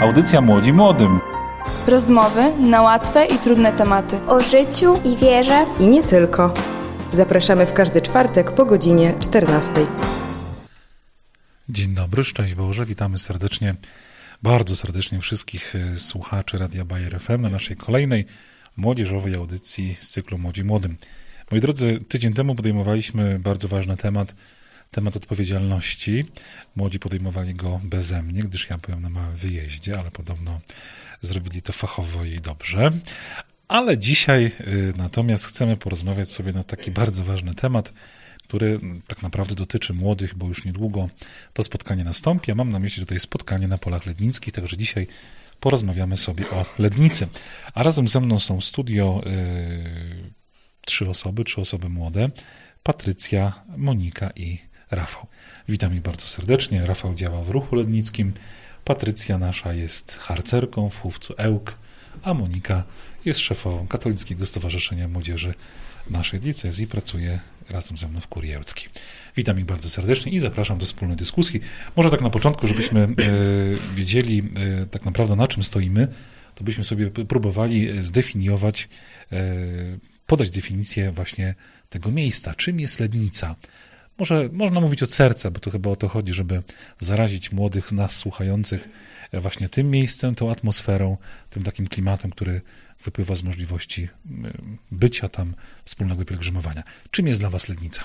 Audycja 0.00 0.40
Młodzi 0.40 0.72
Młodym. 0.72 1.20
Rozmowy 1.88 2.52
na 2.60 2.82
łatwe 2.82 3.26
i 3.26 3.38
trudne 3.38 3.72
tematy. 3.72 4.20
O 4.26 4.40
życiu 4.40 4.94
i 5.04 5.16
wierze. 5.16 5.66
I 5.80 5.86
nie 5.88 6.02
tylko. 6.02 6.54
Zapraszamy 7.12 7.66
w 7.66 7.72
każdy 7.72 8.02
czwartek 8.02 8.52
po 8.52 8.66
godzinie 8.66 9.14
14. 9.20 9.72
Dzień 11.68 11.94
dobry, 11.94 12.24
szczęść 12.24 12.54
Boże, 12.54 12.86
witamy 12.86 13.18
serdecznie, 13.18 13.74
bardzo 14.42 14.76
serdecznie 14.76 15.20
wszystkich 15.20 15.74
e, 15.74 15.98
słuchaczy 15.98 16.58
Radia 16.58 16.84
Bayer 16.84 17.20
FM 17.20 17.42
na 17.42 17.48
naszej 17.48 17.76
kolejnej 17.76 18.26
młodzieżowej 18.76 19.34
audycji 19.34 19.94
z 19.94 20.08
cyklu 20.08 20.38
Młodzi 20.38 20.64
Młodym. 20.64 20.96
Moi 21.50 21.60
drodzy, 21.60 22.00
tydzień 22.08 22.34
temu 22.34 22.54
podejmowaliśmy 22.54 23.38
bardzo 23.38 23.68
ważny 23.68 23.96
temat, 23.96 24.34
temat 24.90 25.16
odpowiedzialności. 25.16 26.24
Młodzi 26.76 26.98
podejmowali 26.98 27.54
go 27.54 27.80
beze 27.84 28.22
mnie, 28.22 28.42
gdyż 28.42 28.70
ja 28.70 28.78
byłem 28.78 29.00
na 29.00 29.08
małym 29.08 29.36
wyjeździe, 29.36 29.98
ale 29.98 30.10
podobno 30.10 30.60
zrobili 31.20 31.62
to 31.62 31.72
fachowo 31.72 32.24
i 32.24 32.40
dobrze. 32.40 32.90
Ale 33.68 33.98
dzisiaj 33.98 34.44
y, 34.60 34.92
natomiast 34.96 35.46
chcemy 35.46 35.76
porozmawiać 35.76 36.32
sobie 36.32 36.52
na 36.52 36.62
taki 36.62 36.90
bardzo 36.90 37.24
ważny 37.24 37.54
temat, 37.54 37.92
który 38.44 38.80
tak 39.06 39.22
naprawdę 39.22 39.54
dotyczy 39.54 39.94
młodych, 39.94 40.34
bo 40.34 40.46
już 40.46 40.64
niedługo 40.64 41.08
to 41.52 41.62
spotkanie 41.64 42.04
nastąpi. 42.04 42.50
Ja 42.50 42.54
mam 42.54 42.70
na 42.70 42.78
myśli 42.78 43.02
tutaj 43.02 43.20
spotkanie 43.20 43.68
na 43.68 43.78
polach 43.78 44.06
lednickich, 44.06 44.54
także 44.54 44.76
dzisiaj 44.76 45.06
porozmawiamy 45.60 46.16
sobie 46.16 46.50
o 46.50 46.66
Lednicy. 46.78 47.28
A 47.74 47.82
razem 47.82 48.08
ze 48.08 48.20
mną 48.20 48.38
są 48.38 48.60
w 48.60 48.64
studio 48.64 49.22
yy, 49.26 50.32
trzy 50.86 51.10
osoby, 51.10 51.44
trzy 51.44 51.60
osoby 51.60 51.88
młode, 51.88 52.28
Patrycja, 52.82 53.52
Monika 53.76 54.30
i 54.36 54.58
Rafał. 54.90 55.26
Witam 55.68 55.94
ich 55.94 56.02
bardzo 56.02 56.26
serdecznie. 56.26 56.86
Rafał 56.86 57.14
działa 57.14 57.42
w 57.42 57.48
ruchu 57.48 57.76
lednickim, 57.76 58.32
Patrycja 58.88 59.38
nasza 59.38 59.74
jest 59.74 60.16
harcerką 60.16 60.90
w 60.90 60.96
Chówcu 60.96 61.34
Ełk, 61.36 61.74
a 62.22 62.34
Monika 62.34 62.84
jest 63.24 63.40
szefową 63.40 63.86
Katolickiego 63.86 64.46
Stowarzyszenia 64.46 65.08
Młodzieży 65.08 65.54
naszej 66.10 66.40
diecezji, 66.40 66.86
pracuje 66.86 67.40
razem 67.70 67.98
ze 67.98 68.08
mną 68.08 68.20
w 68.20 68.26
Kuriełcki. 68.26 68.88
Witam 69.36 69.58
ich 69.58 69.64
bardzo 69.64 69.90
serdecznie 69.90 70.32
i 70.32 70.38
zapraszam 70.38 70.78
do 70.78 70.86
wspólnej 70.86 71.16
dyskusji. 71.16 71.60
Może 71.96 72.10
tak 72.10 72.20
na 72.20 72.30
początku, 72.30 72.66
żebyśmy 72.66 73.00
e, 73.00 73.14
wiedzieli 73.94 74.38
e, 74.82 74.86
tak 74.86 75.04
naprawdę 75.04 75.36
na 75.36 75.48
czym 75.48 75.64
stoimy, 75.64 76.08
to 76.54 76.64
byśmy 76.64 76.84
sobie 76.84 77.10
próbowali 77.10 78.02
zdefiniować, 78.02 78.88
e, 79.32 79.38
podać 80.26 80.50
definicję 80.50 81.12
właśnie 81.12 81.54
tego 81.88 82.10
miejsca. 82.10 82.54
Czym 82.54 82.80
jest 82.80 83.00
Lednica? 83.00 83.56
Może 84.18 84.48
można 84.52 84.80
mówić 84.80 85.02
od 85.02 85.12
serca, 85.12 85.50
bo 85.50 85.60
to 85.60 85.70
chyba 85.70 85.90
o 85.90 85.96
to 85.96 86.08
chodzi, 86.08 86.32
żeby 86.32 86.62
zarazić 86.98 87.52
młodych 87.52 87.92
nas 87.92 88.16
słuchających 88.16 88.88
właśnie 89.32 89.68
tym 89.68 89.90
miejscem, 89.90 90.34
tą 90.34 90.50
atmosferą, 90.50 91.16
tym 91.50 91.62
takim 91.62 91.86
klimatem, 91.86 92.30
który 92.30 92.60
wypływa 93.04 93.34
z 93.34 93.42
możliwości 93.42 94.02
y, 94.02 94.08
bycia 94.90 95.28
tam, 95.28 95.54
wspólnego 95.84 96.24
pielgrzymowania. 96.24 96.82
Czym 97.10 97.26
jest 97.26 97.40
dla 97.40 97.50
Was 97.50 97.68
Lednica? 97.68 98.04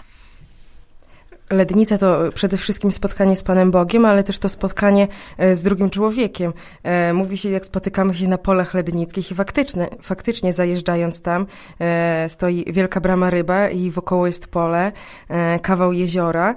Lednica 1.54 1.98
to 1.98 2.20
przede 2.36 2.58
wszystkim 2.58 2.92
spotkanie 2.92 3.36
z 3.36 3.44
Panem 3.44 3.72
Bogiem, 3.72 4.06
ale 4.06 4.24
też 4.24 4.40
to 4.40 4.50
spotkanie 4.50 5.08
e, 5.38 5.56
z 5.56 5.64
drugim 5.64 5.90
człowiekiem. 5.90 6.54
E, 6.84 7.14
mówi 7.14 7.38
się, 7.38 7.50
jak 7.50 7.66
spotykamy 7.66 8.14
się 8.14 8.28
na 8.28 8.38
polach 8.38 8.74
lednickich 8.74 9.32
i 9.32 9.36
faktycznie, 9.36 9.88
faktycznie 10.02 10.54
zajeżdżając 10.54 11.22
tam 11.22 11.46
e, 11.80 12.30
stoi 12.30 12.66
wielka 12.68 13.02
brama 13.02 13.30
ryba 13.30 13.70
i 13.70 13.92
wokoło 13.92 14.28
jest 14.28 14.48
pole, 14.48 14.92
kawał 15.62 15.94
jeziora. 15.94 16.56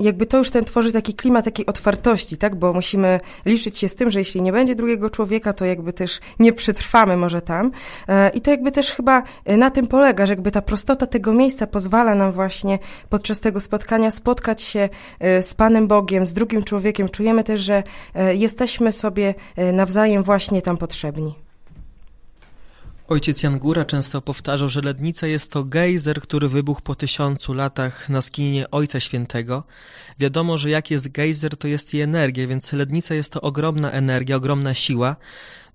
Jakby 0.00 0.26
to 0.26 0.38
już 0.38 0.50
ten 0.50 0.64
tworzy 0.64 0.92
taki 0.92 1.14
klimat 1.14 1.44
takiej 1.44 1.66
otwartości, 1.66 2.36
tak? 2.36 2.56
Bo 2.56 2.72
musimy 2.72 3.20
liczyć 3.46 3.78
się 3.78 3.88
z 3.88 3.94
tym, 3.94 4.10
że 4.10 4.18
jeśli 4.18 4.42
nie 4.42 4.52
będzie 4.52 4.74
drugiego 4.74 5.10
człowieka, 5.10 5.52
to 5.52 5.64
jakby 5.64 5.92
też 5.92 6.20
nie 6.38 6.52
przetrwamy 6.52 7.16
może 7.16 7.42
tam. 7.42 7.70
I 8.34 8.40
to 8.40 8.50
jakby 8.50 8.72
też 8.72 8.92
chyba 8.92 9.22
na 9.46 9.70
tym 9.70 9.86
polega, 9.86 10.26
że 10.26 10.32
jakby 10.32 10.50
ta 10.50 10.62
prostota 10.62 11.06
tego 11.06 11.32
miejsca 11.32 11.66
pozwala 11.66 12.14
nam 12.14 12.32
właśnie 12.32 12.78
podczas 13.08 13.40
tego 13.40 13.60
spotkania 13.60 13.89
spotkania, 13.90 14.10
spotkać 14.10 14.62
się 14.62 14.88
e, 15.20 15.42
z 15.42 15.54
Panem 15.54 15.88
Bogiem, 15.88 16.26
z 16.26 16.32
drugim 16.32 16.64
człowiekiem. 16.64 17.08
Czujemy 17.08 17.44
też, 17.44 17.60
że 17.60 17.82
e, 18.14 18.34
jesteśmy 18.34 18.92
sobie 18.92 19.34
e, 19.56 19.72
nawzajem 19.72 20.22
właśnie 20.22 20.62
tam 20.62 20.76
potrzebni. 20.76 21.49
Ojciec 23.10 23.42
Jan 23.42 23.58
Góra 23.58 23.84
często 23.84 24.22
powtarzał, 24.22 24.68
że 24.68 24.80
Lednica 24.80 25.26
jest 25.26 25.50
to 25.50 25.64
gejzer, 25.64 26.20
który 26.20 26.48
wybuchł 26.48 26.82
po 26.82 26.94
tysiącu 26.94 27.54
latach 27.54 28.08
na 28.08 28.22
skinie 28.22 28.70
Ojca 28.70 29.00
Świętego. 29.00 29.64
Wiadomo, 30.18 30.58
że 30.58 30.70
jak 30.70 30.90
jest 30.90 31.08
gejzer, 31.08 31.56
to 31.56 31.68
jest 31.68 31.94
i 31.94 32.00
energia, 32.00 32.46
więc 32.46 32.72
Lednica 32.72 33.14
jest 33.14 33.32
to 33.32 33.40
ogromna 33.40 33.90
energia, 33.90 34.36
ogromna 34.36 34.74
siła. 34.74 35.16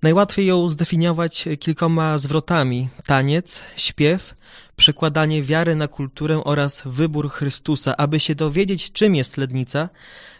Najłatwiej 0.02 0.46
ją 0.46 0.70
zdefiniować 0.70 1.46
kilkoma 1.60 2.18
zwrotami: 2.18 2.90
taniec, 3.06 3.64
śpiew, 3.76 4.36
przekładanie 4.76 5.44
wiary 5.44 5.76
na 5.76 5.88
kulturę 5.88 6.44
oraz 6.44 6.82
wybór 6.86 7.30
Chrystusa. 7.30 7.98
Aby 7.98 8.20
się 8.20 8.36
dowiedzieć, 8.36 8.92
czym 8.92 9.16
jest 9.16 9.38
lednica, 9.38 9.90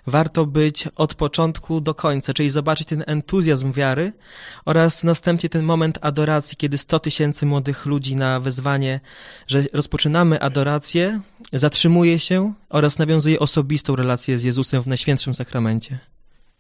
warto 0.08 0.46
być 0.46 0.88
od 0.96 1.14
początku 1.14 1.82
do 1.82 1.94
końca, 1.94 2.34
czyli 2.34 2.50
zobaczyć 2.50 2.88
ten 2.88 3.04
entuzjazm 3.08 3.72
wiary 3.72 4.14
oraz 4.66 5.04
następnie 5.04 5.50
ten 5.50 5.66
moment 5.66 5.98
adoracji, 6.02 6.58
kiedy 6.58 6.78
100 6.78 7.00
tysięcy 7.00 7.46
młodych 7.46 7.86
ludzi 7.86 8.16
na 8.16 8.40
wezwanie, 8.40 9.00
że 9.48 9.64
rozpoczynamy 9.74 10.42
adorację, 10.42 11.20
zatrzymuje 11.54 12.20
się 12.20 12.54
oraz 12.70 13.00
nawiązuje 13.00 13.40
osobistą 13.40 13.96
relację 13.96 14.40
z 14.40 14.44
Jezusem 14.44 14.84
w 14.84 14.88
Najświętszym 14.88 15.34
Sakramencie. 15.34 16.15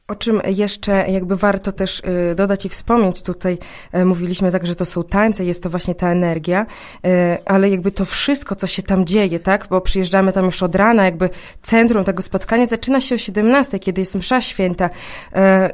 O 0.07 0.15
czym 0.15 0.41
jeszcze 0.47 1.11
jakby 1.11 1.35
warto 1.35 1.71
też 1.71 1.99
y, 2.31 2.35
dodać 2.35 2.65
i 2.65 2.69
wspomnieć 2.69 3.23
tutaj, 3.23 3.57
y, 3.95 4.05
mówiliśmy 4.05 4.51
tak, 4.51 4.67
że 4.67 4.75
to 4.75 4.85
są 4.85 5.03
tańce, 5.03 5.45
jest 5.45 5.63
to 5.63 5.69
właśnie 5.69 5.95
ta 5.95 6.11
energia, 6.11 6.65
y, 7.05 7.09
ale 7.45 7.69
jakby 7.69 7.91
to 7.91 8.05
wszystko, 8.05 8.55
co 8.55 8.67
się 8.67 8.83
tam 8.83 9.05
dzieje, 9.05 9.39
tak, 9.39 9.67
bo 9.69 9.81
przyjeżdżamy 9.81 10.33
tam 10.33 10.45
już 10.45 10.63
od 10.63 10.75
rana, 10.75 11.05
jakby 11.05 11.29
centrum 11.61 12.03
tego 12.03 12.23
spotkania 12.23 12.65
zaczyna 12.65 13.01
się 13.01 13.15
o 13.15 13.17
17, 13.17 13.79
kiedy 13.79 14.01
jest 14.01 14.15
msza 14.15 14.41
święta 14.41 14.89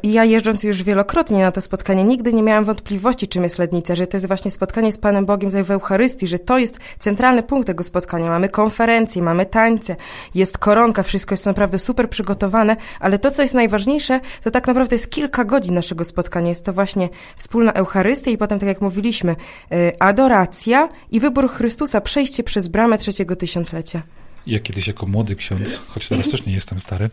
i 0.03 0.13
ja 0.13 0.25
jeżdżąc 0.25 0.63
już 0.63 0.83
wielokrotnie 0.83 1.41
na 1.41 1.51
to 1.51 1.61
spotkanie, 1.61 2.03
nigdy 2.03 2.33
nie 2.33 2.43
miałam 2.43 2.65
wątpliwości, 2.65 3.27
czym 3.27 3.43
jest 3.43 3.59
Lednica, 3.59 3.95
że 3.95 4.07
to 4.07 4.17
jest 4.17 4.27
właśnie 4.27 4.51
spotkanie 4.51 4.91
z 4.91 4.97
Panem 4.97 5.25
Bogiem 5.25 5.49
tutaj 5.49 5.63
w 5.63 5.71
Eucharystii, 5.71 6.27
że 6.27 6.39
to 6.39 6.57
jest 6.57 6.79
centralny 6.99 7.43
punkt 7.43 7.67
tego 7.67 7.83
spotkania. 7.83 8.29
Mamy 8.29 8.49
konferencje, 8.49 9.21
mamy 9.21 9.45
tańce, 9.45 9.95
jest 10.35 10.57
koronka, 10.57 11.03
wszystko 11.03 11.33
jest 11.33 11.45
naprawdę 11.45 11.79
super 11.79 12.09
przygotowane, 12.09 12.75
ale 12.99 13.19
to, 13.19 13.31
co 13.31 13.41
jest 13.41 13.53
najważniejsze, 13.53 14.20
to 14.43 14.51
tak 14.51 14.67
naprawdę 14.67 14.95
jest 14.95 15.09
kilka 15.09 15.45
godzin 15.45 15.75
naszego 15.75 16.05
spotkania. 16.05 16.49
Jest 16.49 16.65
to 16.65 16.73
właśnie 16.73 17.09
wspólna 17.37 17.73
Eucharystia 17.73 18.31
i 18.31 18.37
potem, 18.37 18.59
tak 18.59 18.67
jak 18.67 18.81
mówiliśmy, 18.81 19.35
y, 19.71 19.99
adoracja 19.99 20.89
i 21.11 21.19
wybór 21.19 21.49
Chrystusa, 21.49 22.01
przejście 22.01 22.43
przez 22.43 22.67
bramę 22.67 22.97
trzeciego 22.97 23.35
tysiąclecia. 23.35 24.01
Ja 24.47 24.59
kiedyś 24.59 24.87
jako 24.87 25.05
młody 25.05 25.35
ksiądz, 25.35 25.81
choć 25.87 26.09
teraz 26.09 26.29
też 26.29 26.45
nie 26.45 26.53
jestem 26.53 26.79
stary, 26.79 27.09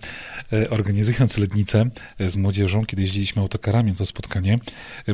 y, 0.53 0.71
organizując 0.71 1.39
lednicę 1.39 1.91
y, 2.21 2.29
z 2.29 2.37
młodzieżą, 2.37 2.87
kiedy 2.87 3.03
jeździliśmy 3.03 3.43
autokarami 3.43 3.95
to 3.95 4.07
spotkanie, 4.07 4.59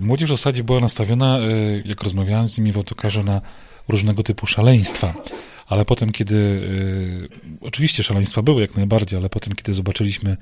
młodzież 0.00 0.28
w 0.28 0.32
zasadzie 0.32 0.65
była 0.65 0.81
nastawiona, 0.81 1.38
jak 1.84 2.03
rozmawiałem 2.03 2.49
z 2.49 2.59
nimi 2.59 2.72
w 2.72 2.76
autokarze, 2.76 3.25
na 3.25 3.41
różnego 3.88 4.22
typu 4.22 4.47
szaleństwa. 4.47 5.15
Ale 5.66 5.84
potem, 5.84 6.12
kiedy, 6.12 6.61
oczywiście 7.61 8.03
szaleństwa 8.03 8.43
były 8.43 8.61
jak 8.61 8.76
najbardziej, 8.76 9.19
ale 9.19 9.28
potem, 9.28 9.55
kiedy 9.55 9.75
zobaczyliśmy 9.75 10.37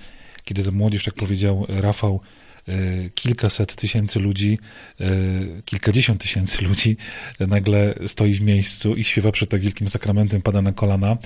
kiedy 0.45 0.63
to 0.63 0.73
młodzież, 0.73 1.07
jak 1.07 1.15
powiedział 1.15 1.67
Rafał, 1.69 2.21
e, 2.69 2.73
kilkaset 3.15 3.77
tysięcy 3.77 4.21
ludzi, 4.21 4.59
e, 5.01 5.07
kilkadziesiąt 5.65 6.21
tysięcy 6.21 6.65
ludzi 6.65 6.97
nagle 7.41 7.95
stoi 8.07 8.35
w 8.35 8.41
miejscu 8.41 8.95
i 8.95 9.05
śpiewa 9.05 9.33
przed 9.33 9.51
tak 9.51 9.61
wielkim 9.61 9.89
sakramentem, 9.89 10.43
pada 10.43 10.63
na 10.63 10.73
kolana 10.73 11.17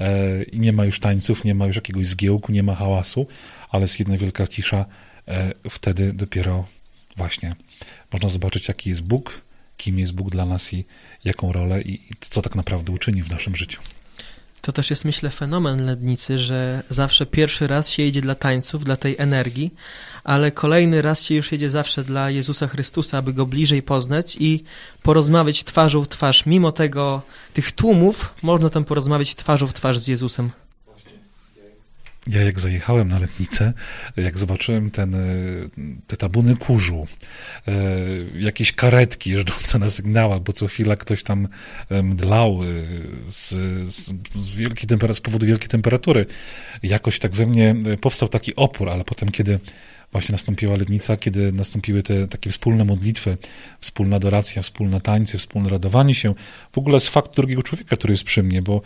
e, 0.00 0.42
i 0.42 0.60
nie 0.60 0.72
ma 0.72 0.84
już 0.84 1.00
tańców, 1.00 1.44
nie 1.44 1.54
ma 1.54 1.66
już 1.66 1.76
jakiegoś 1.76 2.06
zgiełku, 2.06 2.52
nie 2.52 2.62
ma 2.62 2.74
hałasu, 2.74 3.26
ale 3.70 3.82
jest 3.82 3.98
jedna 3.98 4.18
wielka 4.18 4.46
cisza. 4.46 4.84
Wtedy 5.70 6.12
dopiero 6.12 6.66
właśnie 7.16 7.52
można 8.12 8.28
zobaczyć, 8.28 8.68
jaki 8.68 8.90
jest 8.90 9.02
Bóg, 9.02 9.42
kim 9.76 9.98
jest 9.98 10.14
Bóg 10.14 10.30
dla 10.30 10.46
nas 10.46 10.72
i 10.72 10.84
jaką 11.24 11.52
rolę 11.52 11.82
i 11.82 12.00
co 12.20 12.42
tak 12.42 12.54
naprawdę 12.54 12.92
uczyni 12.92 13.22
w 13.22 13.30
naszym 13.30 13.56
życiu. 13.56 13.80
To 14.60 14.72
też 14.72 14.90
jest, 14.90 15.04
myślę, 15.04 15.30
fenomen 15.30 15.86
lednicy, 15.86 16.38
że 16.38 16.82
zawsze 16.90 17.26
pierwszy 17.26 17.66
raz 17.66 17.88
się 17.88 18.02
jedzie 18.02 18.20
dla 18.20 18.34
tańców, 18.34 18.84
dla 18.84 18.96
tej 18.96 19.14
energii, 19.18 19.74
ale 20.24 20.52
kolejny 20.52 21.02
raz 21.02 21.22
się 21.22 21.34
już 21.34 21.52
jedzie 21.52 21.70
zawsze 21.70 22.04
dla 22.04 22.30
Jezusa 22.30 22.66
Chrystusa, 22.66 23.18
aby 23.18 23.32
go 23.32 23.46
bliżej 23.46 23.82
poznać 23.82 24.36
i 24.40 24.64
porozmawiać 25.02 25.64
twarzą 25.64 26.02
w 26.02 26.08
twarz. 26.08 26.46
Mimo 26.46 26.72
tego, 26.72 27.22
tych 27.52 27.72
tłumów, 27.72 28.34
można 28.42 28.70
tam 28.70 28.84
porozmawiać 28.84 29.34
twarzą 29.34 29.66
w 29.66 29.74
twarz 29.74 29.98
z 29.98 30.06
Jezusem. 30.06 30.50
Ja 32.26 32.42
jak 32.42 32.60
zajechałem 32.60 33.08
na 33.08 33.18
letnicę, 33.18 33.72
jak 34.16 34.38
zobaczyłem 34.38 34.90
ten, 34.90 35.14
e, 35.14 35.18
te 36.06 36.16
tabuny 36.16 36.56
kurzu, 36.56 37.06
e, 37.68 37.72
jakieś 38.38 38.72
karetki 38.72 39.30
jeżdżące 39.30 39.78
na 39.78 39.90
sygnałach, 39.90 40.40
bo 40.40 40.52
co 40.52 40.66
chwila 40.66 40.96
ktoś 40.96 41.22
tam 41.22 41.48
e, 41.90 42.02
mdlał 42.02 42.60
z, 43.28 43.48
z, 43.94 44.12
z, 44.36 45.16
z 45.16 45.20
powodu 45.20 45.46
wielkiej 45.46 45.68
temperatury, 45.68 46.26
jakoś 46.82 47.18
tak 47.18 47.32
we 47.32 47.46
mnie 47.46 47.74
powstał 48.00 48.28
taki 48.28 48.56
opór, 48.56 48.88
ale 48.88 49.04
potem 49.04 49.30
kiedy 49.30 49.60
właśnie 50.12 50.32
nastąpiła 50.32 50.76
letnica, 50.76 51.16
kiedy 51.16 51.52
nastąpiły 51.52 52.02
te 52.02 52.26
takie 52.26 52.50
wspólne 52.50 52.84
modlitwy, 52.84 53.36
wspólna 53.80 54.16
adoracja, 54.16 54.62
wspólne 54.62 55.00
tańce, 55.00 55.38
wspólne 55.38 55.68
radowanie 55.68 56.14
się. 56.14 56.34
W 56.72 56.78
ogóle 56.78 57.00
z 57.00 57.08
faktu 57.08 57.34
drugiego 57.34 57.62
człowieka, 57.62 57.96
który 57.96 58.12
jest 58.12 58.24
przy 58.24 58.42
mnie, 58.42 58.62
bo, 58.62 58.82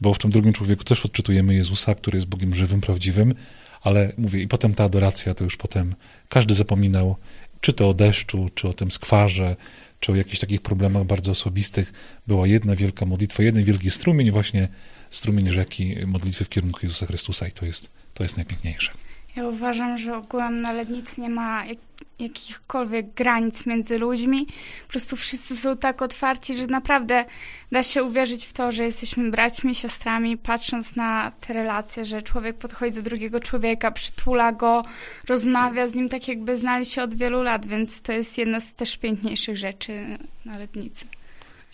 bo 0.00 0.14
w 0.14 0.18
tym 0.18 0.30
drugim 0.30 0.52
człowieku 0.52 0.84
też 0.84 1.06
odczytujemy 1.06 1.54
Jezusa, 1.54 1.94
który 1.94 2.18
jest 2.18 2.28
Bogiem 2.28 2.54
żywym, 2.54 2.80
prawdziwym, 2.80 3.34
ale 3.82 4.12
mówię, 4.18 4.42
i 4.42 4.48
potem 4.48 4.74
ta 4.74 4.84
adoracja, 4.84 5.34
to 5.34 5.44
już 5.44 5.56
potem 5.56 5.94
każdy 6.28 6.54
zapominał, 6.54 7.16
czy 7.60 7.72
to 7.72 7.88
o 7.88 7.94
deszczu, 7.94 8.50
czy 8.54 8.68
o 8.68 8.72
tym 8.72 8.90
skwarze, 8.90 9.56
czy 10.00 10.12
o 10.12 10.14
jakichś 10.14 10.38
takich 10.38 10.62
problemach 10.62 11.04
bardzo 11.04 11.32
osobistych. 11.32 11.92
Była 12.26 12.46
jedna 12.46 12.76
wielka 12.76 13.06
modlitwa, 13.06 13.42
jeden 13.42 13.64
wielki 13.64 13.90
strumień, 13.90 14.30
właśnie 14.30 14.68
strumień 15.10 15.50
rzeki 15.50 15.96
modlitwy 16.06 16.44
w 16.44 16.48
kierunku 16.48 16.80
Jezusa 16.82 17.06
Chrystusa 17.06 17.48
i 17.48 17.52
to 17.52 17.66
jest, 17.66 17.90
to 18.14 18.22
jest 18.22 18.36
najpiękniejsze. 18.36 19.07
Ja 19.38 19.48
uważam, 19.48 19.98
że 19.98 20.16
ogółem 20.16 20.60
na 20.60 20.72
Lednicy 20.72 21.20
nie 21.20 21.30
ma 21.30 21.64
jak, 21.66 21.78
jakichkolwiek 22.18 23.14
granic 23.14 23.66
między 23.66 23.98
ludźmi. 23.98 24.46
Po 24.86 24.88
prostu 24.88 25.16
wszyscy 25.16 25.56
są 25.56 25.76
tak 25.76 26.02
otwarci, 26.02 26.54
że 26.54 26.66
naprawdę 26.66 27.24
da 27.72 27.82
się 27.82 28.04
uwierzyć 28.04 28.46
w 28.46 28.52
to, 28.52 28.72
że 28.72 28.84
jesteśmy 28.84 29.30
braćmi, 29.30 29.74
siostrami, 29.74 30.36
patrząc 30.36 30.96
na 30.96 31.32
te 31.40 31.52
relacje, 31.52 32.04
że 32.04 32.22
człowiek 32.22 32.56
podchodzi 32.56 32.92
do 32.92 33.02
drugiego 33.02 33.40
człowieka, 33.40 33.90
przytula 33.90 34.52
go, 34.52 34.84
rozmawia 35.28 35.88
z 35.88 35.94
nim 35.94 36.08
tak 36.08 36.28
jakby 36.28 36.56
znali 36.56 36.84
się 36.86 37.02
od 37.02 37.14
wielu 37.14 37.42
lat, 37.42 37.66
więc 37.66 38.02
to 38.02 38.12
jest 38.12 38.38
jedna 38.38 38.60
z 38.60 38.74
też 38.74 38.96
piękniejszych 38.96 39.56
rzeczy 39.56 40.18
na 40.44 40.58
Lednicy. 40.58 41.06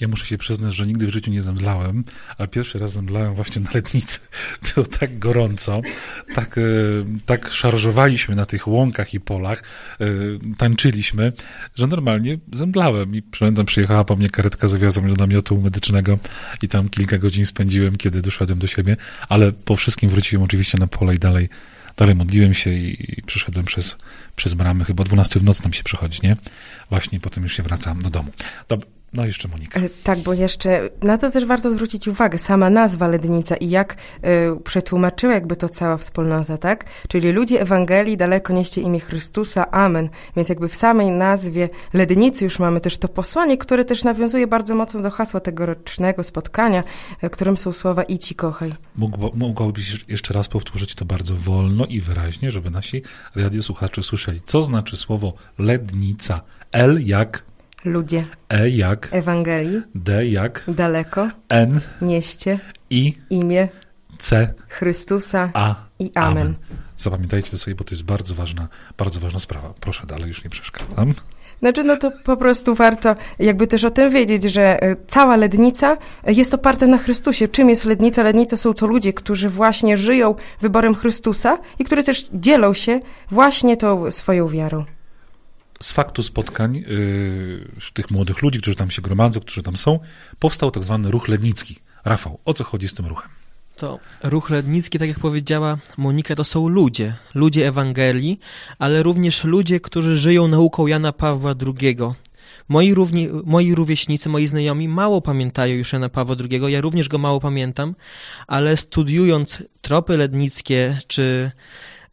Ja 0.01 0.09
muszę 0.09 0.27
się 0.27 0.39
przyznać, 0.39 0.75
że 0.75 0.87
nigdy 0.87 1.07
w 1.07 1.11
życiu 1.11 1.31
nie 1.31 1.43
zemdlałem, 1.43 2.05
a 2.39 2.47
pierwszy 2.47 2.79
raz 2.79 2.93
zemdlałem 2.93 3.35
właśnie 3.35 3.63
na 3.63 3.71
letnicy. 3.75 4.19
Było 4.75 4.87
tak 4.87 5.19
gorąco, 5.19 5.81
tak, 6.35 6.59
e, 6.59 6.63
tak 7.27 7.51
szarżowaliśmy 7.51 8.35
na 8.35 8.47
tych 8.47 8.69
łąkach 8.69 9.15
i 9.15 9.21
polach, 9.21 9.63
e, 10.01 10.07
tańczyliśmy, 10.59 11.33
że 11.75 11.87
normalnie 11.87 12.39
zemdlałem. 12.53 13.15
I 13.15 13.23
pamiętam, 13.23 13.67
przyjechała 13.67 14.05
po 14.05 14.17
mnie 14.17 14.31
karetka, 14.31 14.69
zawiozła 14.69 15.03
mnie 15.03 15.15
do 15.15 15.27
namiotu 15.27 15.61
medycznego 15.61 16.19
i 16.63 16.69
tam 16.69 16.89
kilka 16.89 17.19
godzin 17.19 17.47
spędziłem, 17.47 17.97
kiedy 17.97 18.23
doszedłem 18.23 18.59
do 18.59 18.67
siebie, 18.67 18.97
ale 19.29 19.53
po 19.53 19.77
wszystkim 19.77 20.11
wróciłem 20.11 20.45
oczywiście 20.45 20.79
na 20.79 20.87
pole 20.87 21.15
i 21.15 21.19
dalej 21.19 21.49
dalej 21.97 22.15
modliłem 22.15 22.55
się 22.55 22.71
i 22.71 23.23
przyszedłem 23.27 23.65
przez, 23.65 23.97
przez 24.37 24.55
bramy, 24.55 24.85
chyba 24.85 25.03
o 25.03 25.05
12 25.05 25.41
w 25.41 25.45
nocy 25.45 25.63
nam 25.63 25.73
się 25.73 25.83
przychodzi, 25.83 26.21
nie? 26.23 26.37
Właśnie 26.91 27.21
potem 27.21 27.43
już 27.43 27.57
się 27.57 27.63
wracam 27.63 28.03
do 28.03 28.11
domu. 28.11 28.31
Dobra, 28.69 28.89
no 29.15 29.27
jeszcze 29.27 29.49
Monika. 29.49 29.81
E, 29.81 29.89
tak, 30.05 30.19
bo 30.19 30.35
jeszcze 30.35 30.91
na 31.03 31.19
to 31.19 31.31
też 31.31 31.45
warto 31.45 31.71
zwrócić 31.71 32.09
uwagę. 32.09 32.39
Sama 32.39 32.71
nazwa 32.71 33.09
Lednica 33.09 33.57
i 33.57 33.71
jak 33.71 33.97
y, 33.97 34.61
przetłumaczyła 34.61 35.35
jakby 35.35 35.57
to 35.57 35.69
cała 35.69 35.97
wspólnota, 35.97 36.59
tak? 36.59 36.85
Czyli 37.09 37.33
ludzie 37.33 37.61
Ewangelii 37.61 38.17
daleko 38.17 38.53
nieście 38.53 38.81
imię 38.81 39.01
Chrystusa, 39.01 39.71
Amen. 39.71 40.09
Więc 40.37 40.49
jakby 40.49 40.69
w 40.69 40.75
samej 40.75 41.11
nazwie 41.11 41.69
Lednicy 41.93 42.45
już 42.45 42.59
mamy 42.59 42.81
też 42.81 42.99
to 42.99 43.09
posłanie, 43.09 43.59
które 43.59 43.85
też 43.85 44.05
nawiązuje 44.05 44.47
bardzo 44.47 44.75
mocno 44.75 45.01
do 45.01 45.11
hasła 45.11 45.41
tegorocznego 45.41 46.23
spotkania, 46.23 46.85
y, 47.25 47.31
którym 47.31 47.57
są 47.57 47.73
słowa 47.73 48.03
i 48.03 48.19
kochaj. 48.35 48.75
mogłabyś 49.35 50.05
jeszcze 50.09 50.35
raz 50.35 50.49
powtórzyć 50.49 50.95
to 50.95 51.05
bardzo 51.05 51.35
wolno 51.35 51.87
i 51.87 52.01
wyraźnie, 52.01 52.51
żeby 52.51 52.71
nasi 52.71 53.03
radiosłuchacze 53.37 54.03
słyszeli, 54.03 54.41
co 54.45 54.63
znaczy 54.63 54.97
słowo 54.97 55.33
Lednica. 55.59 56.41
L 56.73 56.99
jak 57.05 57.45
Ludzie. 57.85 58.25
E 58.49 58.69
jak. 58.71 59.09
Ewangelii. 59.13 59.83
D 59.95 60.27
jak. 60.27 60.65
Daleko. 60.69 61.29
N. 61.49 61.81
Nieście. 62.03 62.59
I. 62.91 63.13
Imię. 63.31 63.69
C. 64.19 64.55
Chrystusa. 64.69 65.51
A. 65.55 65.75
I 65.99 66.11
amen. 66.15 66.39
amen. 66.39 66.55
Zapamiętajcie 66.97 67.51
to 67.51 67.59
sobie, 67.59 67.75
bo 67.75 67.85
to 67.85 67.91
jest 67.91 68.05
bardzo 68.05 68.35
ważna, 68.35 68.69
bardzo 68.99 69.21
ważna 69.21 69.39
sprawa. 69.39 69.75
Proszę 69.81 70.07
dalej, 70.07 70.29
już 70.29 70.45
nie 70.45 70.51
przeszkadzam. 70.51 71.15
Znaczy, 71.61 71.85
no 71.85 71.97
to 71.97 72.11
po 72.25 72.37
prostu 72.37 72.75
warto 72.75 73.17
jakby 73.39 73.67
też 73.67 73.85
o 73.85 73.91
tym 73.91 74.11
wiedzieć, 74.11 74.43
że 74.43 74.83
e, 74.83 74.97
cała 75.07 75.37
lednica 75.37 75.97
jest 76.27 76.55
oparta 76.55 76.87
na 76.87 76.99
Chrystusie. 76.99 77.49
Czym 77.49 77.69
jest 77.69 77.85
lednica? 77.85 78.23
Lednica 78.23 78.57
są 78.57 78.75
to 78.75 78.87
ludzie, 78.87 79.13
którzy 79.13 79.49
właśnie 79.49 79.97
żyją 79.97 80.35
wyborem 80.61 80.95
Chrystusa 80.95 81.59
i 81.79 81.85
którzy 81.85 82.05
też 82.05 82.27
dzielą 82.33 82.75
się 82.75 83.01
właśnie 83.31 83.77
tą 83.77 84.11
swoją 84.11 84.49
wiarą 84.49 84.85
z 85.85 85.93
faktu 85.93 86.23
spotkań 86.23 86.77
yy, 86.77 87.69
tych 87.93 88.11
młodych 88.11 88.43
ludzi, 88.43 88.61
którzy 88.61 88.77
tam 88.77 88.91
się 88.91 89.03
gromadzą, 89.03 89.41
którzy 89.41 89.63
tam 89.63 89.77
są, 89.77 90.01
powstał 90.39 90.71
tak 90.71 90.83
zwany 90.83 91.11
ruch 91.11 91.29
lednicki. 91.29 91.77
Rafał, 92.05 92.39
o 92.45 92.55
co 92.55 92.65
chodzi 92.65 92.89
z 92.89 92.95
tym 92.95 93.07
ruchem? 93.07 93.31
To 93.77 93.99
ruch 94.23 94.51
lednicki, 94.51 94.99
tak 94.99 95.09
jak 95.09 95.19
powiedziała 95.19 95.79
Monika, 95.97 96.35
to 96.37 96.45
są 96.45 96.69
ludzie, 96.69 97.15
ludzie 97.35 97.69
Ewangelii, 97.69 98.41
ale 98.79 99.03
również 99.03 99.45
ludzie, 99.45 99.81
którzy 99.81 100.17
żyją 100.17 100.49
nauką 100.49 100.87
Jana 100.87 101.13
Pawła 101.13 101.55
II. 101.67 101.97
Moi, 102.69 102.95
równi, 102.95 103.29
moi 103.45 103.75
rówieśnicy, 103.75 104.29
moi 104.29 104.47
znajomi 104.47 104.89
mało 104.89 105.23
pamiętają 105.23 105.75
już 105.75 105.93
Jana 105.93 106.09
Pawła 106.09 106.37
II, 106.51 106.73
ja 106.73 106.81
również 106.81 107.09
go 107.09 107.19
mało 107.19 107.41
pamiętam, 107.41 107.95
ale 108.47 108.77
studiując 108.77 109.63
tropy 109.81 110.17
lednickie 110.17 110.99
czy 111.07 111.51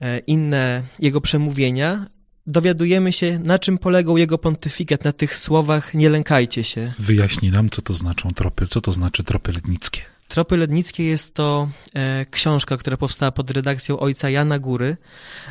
e, 0.02 0.20
inne 0.20 0.84
jego 1.00 1.22
przemówienia, 1.22 2.06
dowiadujemy 2.52 3.14
się, 3.14 3.40
na 3.40 3.60
czym 3.60 3.78
polegał 3.78 4.18
jego 4.18 4.38
pontyfikat, 4.38 5.04
na 5.04 5.12
tych 5.12 5.38
słowach 5.38 5.94
nie 5.94 6.10
lękajcie 6.10 6.64
się. 6.64 6.94
Wyjaśnij 7.00 7.52
nam, 7.52 7.70
co 7.70 7.82
to 7.82 7.94
znaczą 7.94 8.30
tropy, 8.30 8.68
co 8.68 8.82
to 8.82 8.94
znaczy 8.94 9.24
tropy 9.24 9.52
lednickie. 9.52 10.02
Tropy 10.32 10.58
Lednickie 10.58 11.04
jest 11.04 11.34
to 11.34 11.70
e, 11.96 12.26
książka, 12.32 12.78
która 12.78 12.98
powstała 12.98 13.32
pod 13.32 13.52
redakcją 13.52 14.00
ojca 14.00 14.30
Jana 14.30 14.60
Góry, 14.60 14.98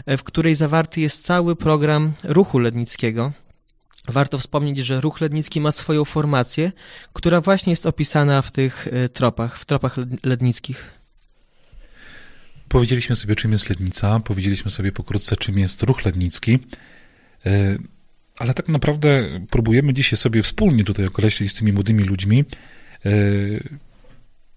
e, 0.07 0.17
w 0.17 0.23
której 0.23 0.55
zawarty 0.55 1.01
jest 1.01 1.25
cały 1.25 1.57
program 1.57 2.13
ruchu 2.25 2.59
lednickiego. 2.59 3.33
Warto 4.09 4.39
wspomnieć, 4.39 4.79
że 4.79 5.01
ruch 5.01 5.21
lednicki 5.21 5.61
ma 5.61 5.73
swoją 5.73 6.05
formację, 6.05 6.73
która 7.13 7.41
właśnie 7.41 7.73
jest 7.73 7.87
opisana 7.87 8.43
w 8.43 8.51
tych 8.51 8.89
e, 8.93 9.09
tropach, 9.09 9.59
w 9.59 9.65
tropach 9.65 9.97
lednickich. 10.25 11.01
Powiedzieliśmy 12.69 13.17
sobie, 13.17 13.37
czym 13.37 13.53
jest 13.53 13.69
Lednica, 13.69 14.21
powiedzieliśmy 14.21 14.71
sobie 14.71 14.93
pokrótce, 14.93 15.37
czym 15.37 15.59
jest 15.59 15.83
ruch 15.83 16.05
lednicki, 16.05 16.59
ale 18.39 18.55
tak 18.55 18.69
naprawdę 18.69 19.41
próbujemy 19.51 19.95
dzisiaj 19.95 20.17
sobie 20.17 20.43
wspólnie 20.43 20.85
tutaj 20.85 21.07
określić 21.07 21.51
z 21.51 21.55
tymi 21.55 21.73
młodymi 21.73 22.05
ludźmi, 22.05 22.45
e, 23.07 23.11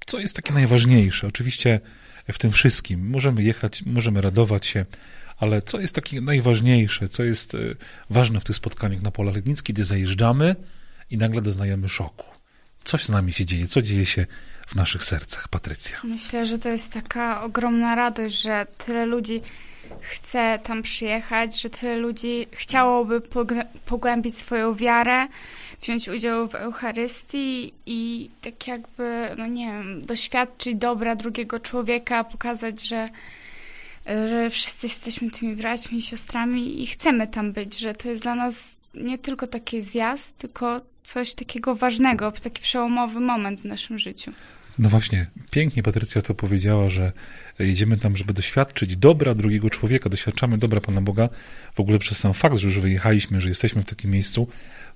co 0.06 0.20
jest 0.20 0.36
takie 0.36 0.54
najważniejsze. 0.54 1.28
Oczywiście 1.28 1.80
w 2.34 2.40
tym 2.40 2.52
wszystkim 2.52 3.10
możemy 3.10 3.44
jechać, 3.44 3.84
możemy 3.86 4.22
radować 4.22 4.66
się, 4.66 4.86
ale 5.38 5.62
co 5.62 5.80
jest 5.80 5.96
takie 5.96 6.22
najważniejsze, 6.22 7.10
co 7.10 7.24
jest 7.24 7.56
e, 7.56 7.58
ważne 8.10 8.40
w 8.40 8.44
tych 8.44 8.56
spotkaniach 8.56 9.02
na 9.02 9.12
polach 9.12 9.36
lednickich, 9.36 9.76
gdy 9.76 9.86
zajeżdżamy 9.86 10.56
i 11.10 11.18
nagle 11.18 11.42
doznajemy 11.42 11.90
szoku. 11.90 12.26
Coś 12.84 13.06
z 13.06 13.10
nami 13.10 13.34
się 13.34 13.46
dzieje, 13.46 13.68
co 13.68 13.82
dzieje 13.82 14.06
się 14.06 14.26
w 14.68 14.76
naszych 14.76 15.04
sercach, 15.04 15.48
Patrycja? 15.48 15.98
Myślę, 16.04 16.46
że 16.46 16.60
to 16.60 16.70
jest 16.70 16.94
taka 16.94 17.44
ogromna 17.44 17.96
radość, 17.96 18.42
że 18.42 18.68
tyle 18.78 19.06
ludzi 19.06 19.42
chce 20.02 20.60
tam 20.64 20.82
przyjechać, 20.82 21.62
że 21.62 21.70
tyle 21.70 21.98
ludzi 21.98 22.48
chciałoby 22.52 23.22
pogłębić 23.86 24.38
swoją 24.38 24.76
wiarę, 24.76 25.28
wziąć 25.82 26.08
udział 26.08 26.48
w 26.48 26.56
Eucharystii 26.56 27.74
i 27.86 28.30
tak 28.42 28.68
jakby, 28.68 29.36
no 29.38 29.48
nie 29.48 29.66
wiem, 29.66 30.02
doświadczyć 30.02 30.76
dobra 30.76 31.16
drugiego 31.16 31.60
człowieka, 31.60 32.24
pokazać, 32.24 32.82
że, 32.82 33.10
że 34.06 34.50
wszyscy 34.50 34.88
jesteśmy 34.88 35.32
tymi 35.32 35.56
braćmi 35.56 35.98
i 35.98 36.02
siostrami 36.02 36.84
i 36.84 36.88
chcemy 36.88 37.28
tam 37.28 37.52
być, 37.52 37.80
że 37.80 37.94
to 37.94 38.10
jest 38.10 38.22
dla 38.22 38.36
nas 38.36 38.78
nie 38.94 39.18
tylko 39.18 39.48
taki 39.48 39.82
zjazd, 39.82 40.38
tylko 40.38 40.82
coś 41.04 41.36
takiego 41.36 41.76
ważnego, 41.76 42.32
taki 42.32 42.62
przełomowy 42.62 43.20
moment 43.20 43.62
w 43.62 43.66
naszym 43.66 44.00
życiu. 44.00 44.32
No 44.80 44.90
właśnie, 44.90 45.28
pięknie 45.52 45.84
Patrycja 45.84 46.22
to 46.22 46.34
powiedziała, 46.34 46.90
że 46.90 47.12
jedziemy 47.60 47.98
tam, 47.98 48.18
żeby 48.18 48.34
doświadczyć 48.34 48.98
dobra 48.98 49.36
drugiego 49.36 49.70
człowieka, 49.70 50.10
doświadczamy 50.10 50.58
dobra 50.58 50.82
Pana 50.82 51.02
Boga. 51.02 51.30
W 51.76 51.80
ogóle 51.80 52.00
przez 52.00 52.18
sam 52.20 52.34
fakt, 52.34 52.58
że 52.58 52.68
już 52.68 52.80
wyjechaliśmy, 52.80 53.42
że 53.42 53.50
jesteśmy 53.50 53.82
w 53.82 53.86
takim 53.86 54.12
miejscu, 54.12 54.48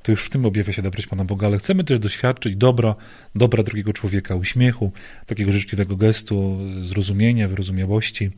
to 0.03 0.11
już 0.11 0.23
w 0.23 0.29
tym 0.29 0.45
objawia 0.45 0.73
się 0.73 0.81
dobroć 0.81 1.07
Pana 1.07 1.25
Boga, 1.25 1.47
ale 1.47 1.57
chcemy 1.57 1.83
też 1.83 1.99
doświadczyć 1.99 2.55
dobra, 2.55 2.95
dobra 3.35 3.63
drugiego 3.63 3.93
człowieka, 3.93 4.35
uśmiechu, 4.35 4.91
takiego 5.25 5.51
życzliwego 5.51 5.95
gestu, 5.95 6.59
zrozumienia, 6.81 7.47
wyrozumiałości, 7.47 8.29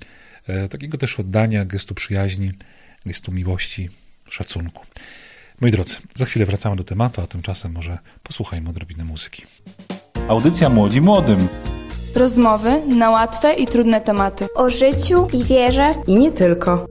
e, 0.48 0.68
takiego 0.68 0.98
też 0.98 1.20
oddania, 1.20 1.66
gestu 1.66 1.96
przyjaźni, 1.96 2.52
gestu 3.06 3.32
miłości, 3.32 3.90
szacunku. 4.30 4.86
Moi 5.62 5.72
drodzy, 5.72 5.96
za 6.16 6.26
chwilę 6.26 6.46
wracamy 6.46 6.76
do 6.76 6.84
tematu, 6.84 7.22
a 7.22 7.28
tymczasem 7.28 7.72
może 7.72 7.98
posłuchajmy 8.24 8.70
odrobinę 8.70 9.04
muzyki. 9.04 9.44
Audycja 10.28 10.70
Młodzi 10.70 11.02
Młodym. 11.02 11.48
Rozmowy 12.16 12.86
na 12.86 13.10
łatwe 13.10 13.54
i 13.54 13.68
trudne 13.68 14.02
tematy. 14.02 14.48
O 14.56 14.70
życiu 14.70 15.28
i 15.34 15.44
wierze. 15.44 15.94
I 16.08 16.16
nie 16.16 16.32
tylko. 16.32 16.88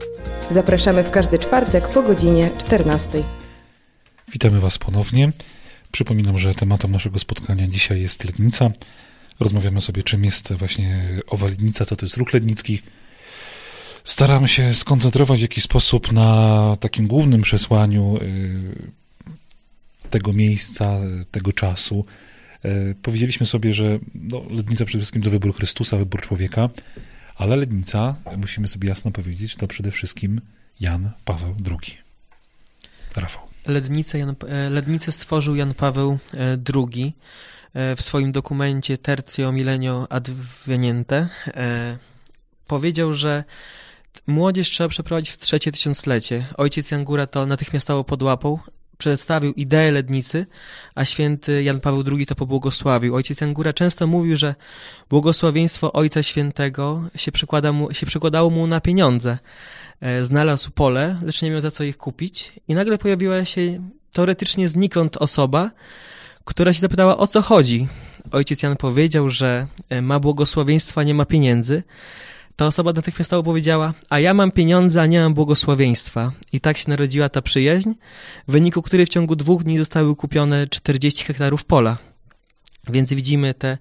Zapraszamy 0.51 1.05
w 1.05 1.11
każdy 1.11 1.39
czwartek 1.39 1.89
po 1.89 2.03
godzinie 2.03 2.51
14. 2.59 3.09
Witamy 4.33 4.61
Was 4.61 4.79
ponownie. 4.79 5.33
Przypominam, 5.93 6.39
że 6.39 6.55
tematem 6.55 6.93
naszego 6.93 7.19
spotkania 7.19 7.67
dzisiaj 7.67 8.01
jest 8.01 8.25
lednica. 8.25 8.71
Rozmawiamy 9.41 9.81
sobie, 9.81 10.03
czym 10.03 10.25
jest 10.25 10.53
właśnie 10.53 11.09
owa 11.27 11.47
lednica, 11.47 11.85
co 11.85 11.97
to 11.97 12.07
jest 12.07 12.17
ruch 12.17 12.33
lednicki. 12.33 12.83
Staram 14.09 14.49
się 14.49 14.75
skoncentrować 14.75 15.39
w 15.39 15.43
jakiś 15.43 15.65
sposób 15.65 16.13
na 16.13 16.77
takim 16.81 17.07
głównym 17.07 17.43
przesłaniu 17.43 18.17
y, 18.17 20.11
tego 20.11 20.33
miejsca, 20.33 20.99
tego 21.31 21.53
czasu. 21.53 22.05
Y, 22.65 22.95
powiedzieliśmy 23.03 23.47
sobie, 23.47 23.73
że 23.73 23.99
no, 24.15 24.43
Lednica 24.51 24.85
przede 24.85 25.03
wszystkim 25.03 25.23
to 25.23 25.31
wybór 25.31 25.55
Chrystusa, 25.55 25.97
wybór 25.97 26.21
człowieka, 26.21 26.69
ale 27.37 27.57
Lednica, 27.57 28.17
musimy 28.37 28.69
sobie 28.69 28.89
jasno 28.89 29.11
powiedzieć, 29.11 29.57
to 29.57 29.69
przede 29.69 29.91
wszystkim 29.91 30.41
Jan 30.81 31.11
Paweł 31.25 31.55
II. 31.67 31.99
Rafał. 33.17 33.43
Lednicę, 33.67 34.19
Jan, 34.19 34.35
e, 34.49 34.71
Lednicę 34.71 35.13
stworzył 35.13 35.57
Jan 35.57 35.75
Paweł 35.75 36.19
II 36.75 37.13
e, 37.75 37.97
w 37.97 38.03
swoim 38.03 38.33
dokumencie 38.33 38.99
Tertio 38.99 39.53
Milenio 39.53 40.07
Adveniente. 40.13 41.29
E, 41.47 41.99
powiedział, 42.67 43.13
że 43.13 43.45
Młodzież 44.27 44.71
trzeba 44.71 44.89
przeprowadzić 44.89 45.31
w 45.31 45.39
trzecie 45.39 45.73
tysiąclecie. 45.73 46.45
Ojciec 46.57 46.91
Jan 46.91 47.05
Góra 47.05 47.27
to 47.27 47.47
natychmiastowo 47.47 48.05
podłapał, 48.05 48.61
przedstawił 48.99 49.53
ideę 49.53 49.93
lednicy, 49.93 50.47
a 50.95 51.05
święty 51.05 51.63
Jan 51.63 51.81
Paweł 51.81 52.05
II 52.13 52.27
to 52.27 52.35
pobłogosławił. 52.35 53.15
Ojciec 53.15 53.41
Jan 53.41 53.55
Góra 53.55 53.73
często 53.73 54.07
mówił, 54.07 54.37
że 54.37 54.55
błogosławieństwo 55.11 55.93
Ojca 55.93 56.23
Świętego 56.23 57.03
się, 57.17 57.33
przykłada 57.33 57.73
mu, 57.73 57.95
się 57.95 58.07
przykładało 58.07 58.51
mu 58.51 58.67
na 58.67 58.81
pieniądze. 58.81 59.39
E, 60.01 60.25
znalazł 60.25 60.71
pole, 60.71 61.17
lecz 61.23 61.43
nie 61.43 61.51
miał 61.51 61.61
za 61.61 61.71
co 61.71 61.85
ich 61.85 61.97
kupić 61.97 62.53
i 62.69 62.75
nagle 62.75 62.99
pojawiła 62.99 63.45
się 63.45 63.91
teoretycznie 64.13 64.69
znikąd 64.69 65.17
osoba, 65.17 65.71
która 66.45 66.73
się 66.73 66.81
zapytała, 66.81 67.17
o 67.19 67.27
co 67.27 67.43
chodzi. 67.43 67.89
Ojciec 68.33 68.63
Jan 68.63 68.77
powiedział, 68.77 69.29
że 69.29 69.67
e, 69.89 70.03
ma 70.03 70.21
błogosławieństwa, 70.21 71.03
nie 71.03 71.15
ma 71.15 71.25
pieniędzy, 71.25 71.83
ta 72.59 72.67
osoba 72.67 72.93
natychmiastowo 72.93 73.43
powiedziała, 73.43 73.95
a 74.11 74.21
ja 74.21 74.35
mam 74.35 74.51
pieniądze, 74.51 75.03
a 75.03 75.07
nie 75.07 75.21
mam 75.21 75.35
błogosławieństwa. 75.35 76.33
I 76.53 76.61
tak 76.61 76.79
się 76.79 76.91
narodziła 76.91 77.29
ta 77.29 77.43
przyjaźń, 77.43 77.91
w 78.49 78.53
wyniku 78.53 78.83
której 78.83 79.07
w 79.07 79.09
ciągu 79.09 79.37
dwóch 79.37 79.65
dni 79.65 79.79
zostały 79.79 80.17
kupione 80.17 80.67
40 80.67 81.25
hektarów 81.25 81.65
pola. 81.65 81.99
Więc 82.89 83.13
widzimy 83.13 83.55
te 83.55 83.79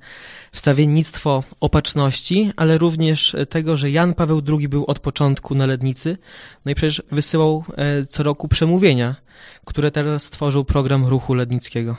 wstawiennictwo 0.51 1.43
opatrzności, 1.59 2.51
ale 2.55 2.77
również 2.77 3.35
tego, 3.49 3.77
że 3.77 3.91
Jan 3.91 4.13
Paweł 4.13 4.41
II 4.59 4.69
był 4.69 4.85
od 4.85 4.99
początku 4.99 5.55
na 5.55 5.65
Lednicy, 5.65 6.17
no 6.65 6.71
i 6.71 6.75
przecież 6.75 7.01
wysyłał 7.11 7.63
e, 7.77 8.05
co 8.05 8.23
roku 8.23 8.47
przemówienia, 8.47 9.15
które 9.65 9.91
teraz 9.91 10.23
stworzył 10.23 10.65
program 10.65 11.05
ruchu 11.05 11.33
lednickiego. 11.33 11.95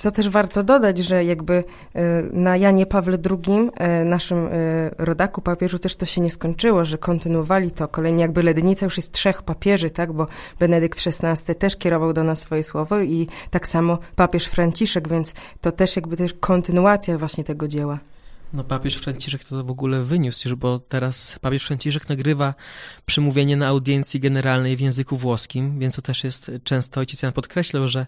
Co 0.00 0.10
też 0.10 0.28
warto 0.28 0.62
dodać, 0.62 0.98
że 0.98 1.24
jakby 1.24 1.64
e, 1.94 2.22
na 2.32 2.56
Janie 2.56 2.86
Pawle 2.86 3.18
II, 3.30 3.70
e, 3.74 4.04
naszym 4.04 4.46
e, 4.46 4.50
rodaku 4.98 5.42
papieżu, 5.42 5.78
też 5.78 5.96
to 5.96 6.06
się 6.06 6.20
nie 6.20 6.30
skończyło, 6.30 6.84
że 6.84 6.98
kontynuowali 6.98 7.70
to. 7.70 7.88
Kolejnie 7.88 8.22
jakby 8.22 8.42
Lednica 8.42 8.86
już 8.86 8.96
jest 8.96 9.12
trzech 9.12 9.42
papieży, 9.42 9.90
tak, 9.90 10.12
bo 10.12 10.26
Benedykt 10.58 11.06
XVI 11.06 11.54
też 11.54 11.76
kierował 11.76 12.12
do 12.12 12.24
nas 12.24 12.40
swoje 12.40 12.62
słowo 12.62 13.00
i 13.00 13.28
tak 13.50 13.68
samo 13.68 13.98
papież 14.16 14.46
Franciszek, 14.46 15.08
więc 15.08 15.34
to 15.60 15.72
też 15.72 15.96
jakby 15.96 16.16
też 16.16 16.34
kontynuacja 16.40 17.18
właśnie 17.18 17.44
tego 17.44 17.68
dzieła. 17.68 17.98
No 18.52 18.64
papież 18.64 18.94
Franciszek 18.94 19.44
to 19.44 19.64
w 19.64 19.70
ogóle 19.70 20.02
wyniósł 20.02 20.56
bo 20.56 20.78
teraz 20.78 21.38
papież 21.40 21.64
Franciszek 21.64 22.08
nagrywa 22.08 22.54
przemówienie 23.06 23.56
na 23.56 23.66
audiencji 23.66 24.20
generalnej 24.20 24.76
w 24.76 24.80
języku 24.80 25.16
włoskim, 25.16 25.78
więc 25.78 25.96
to 25.96 26.02
też 26.02 26.24
jest 26.24 26.50
często 26.64 27.00
ojciec 27.00 27.22
Jan 27.22 27.32
podkreślał, 27.32 27.88
że 27.88 28.06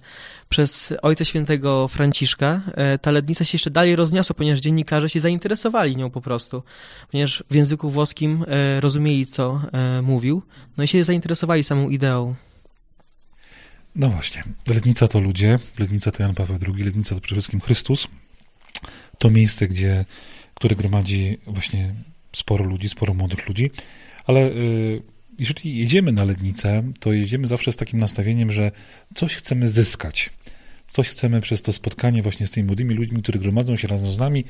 przez 0.49 0.93
Ojca 1.03 1.25
Świętego 1.25 1.89
Franciszka 1.89 2.61
e, 2.75 2.99
ta 2.99 3.11
lednica 3.11 3.45
się 3.45 3.55
jeszcze 3.55 3.71
dalej 3.71 3.97
rozniosła, 3.97 4.35
ponieważ 4.35 4.61
dziennikarze 4.61 5.09
się 5.09 5.21
zainteresowali 5.21 5.97
nią 5.97 6.11
po 6.11 6.21
prostu, 6.21 6.63
ponieważ 7.11 7.45
w 7.51 7.55
języku 7.55 7.91
włoskim 7.91 8.45
e, 8.49 8.81
rozumieli, 8.81 9.27
co 9.27 9.61
e, 9.73 10.03
mówił, 10.03 10.43
no 10.77 10.85
i 10.85 10.89
się 10.89 11.05
zainteresowali 11.05 11.65
samą 11.65 11.89
ideą. 11.89 12.35
No 13.97 14.09
właśnie, 14.09 14.45
Lednica 14.67 15.09
to 15.09 15.21
ludzie, 15.21 15.59
Lednica 15.79 16.11
to 16.11 16.23
Jan 16.23 16.35
Paweł 16.35 16.59
II, 16.69 16.85
Lednica 16.85 17.15
to 17.15 17.21
przede 17.21 17.35
wszystkim 17.37 17.61
Chrystus, 17.61 18.09
to 19.23 19.31
miejsce, 19.31 19.69
gdzie, 19.69 20.05
które 20.55 20.77
gromadzi 20.77 21.39
właśnie 21.47 21.95
sporo 22.33 22.65
ludzi, 22.65 22.89
sporo 22.89 23.15
młodych 23.15 23.49
ludzi, 23.49 23.71
ale 24.27 24.41
y, 24.51 25.03
jeżeli 25.39 25.77
jedziemy 25.77 26.13
na 26.13 26.25
Lednicę, 26.25 26.83
to 27.01 27.13
jedziemy 27.13 27.47
zawsze 27.47 27.73
z 27.73 27.77
takim 27.77 28.01
nastawieniem, 28.01 28.53
że 28.53 28.71
coś 29.15 29.35
chcemy 29.35 29.69
zyskać. 29.69 30.31
Coś 30.87 31.09
chcemy 31.09 31.41
przez 31.41 31.63
to 31.63 31.73
spotkanie 31.73 32.23
właśnie 32.23 32.47
z 32.47 32.51
tymi 32.51 32.67
młodymi 32.67 32.95
ludźmi, 32.95 33.23
którzy 33.23 33.39
gromadzą 33.39 33.77
się 33.77 33.89
razem 33.89 34.11
z 34.11 34.19
nami, 34.19 34.45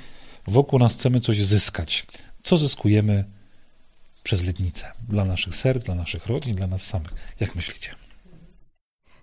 wokół 0.46 0.78
nas 0.78 0.94
chcemy 0.94 1.20
coś 1.20 1.44
zyskać. 1.44 2.06
Co 2.42 2.56
zyskujemy 2.56 3.24
przez 4.22 4.44
Lednicę? 4.44 4.92
Dla 5.08 5.24
naszych 5.24 5.54
serc, 5.54 5.84
dla 5.84 5.94
naszych 5.94 6.26
rodzin, 6.26 6.54
dla 6.54 6.66
nas 6.66 6.82
samych. 6.82 7.14
Jak 7.40 7.54
myślicie? 7.54 8.01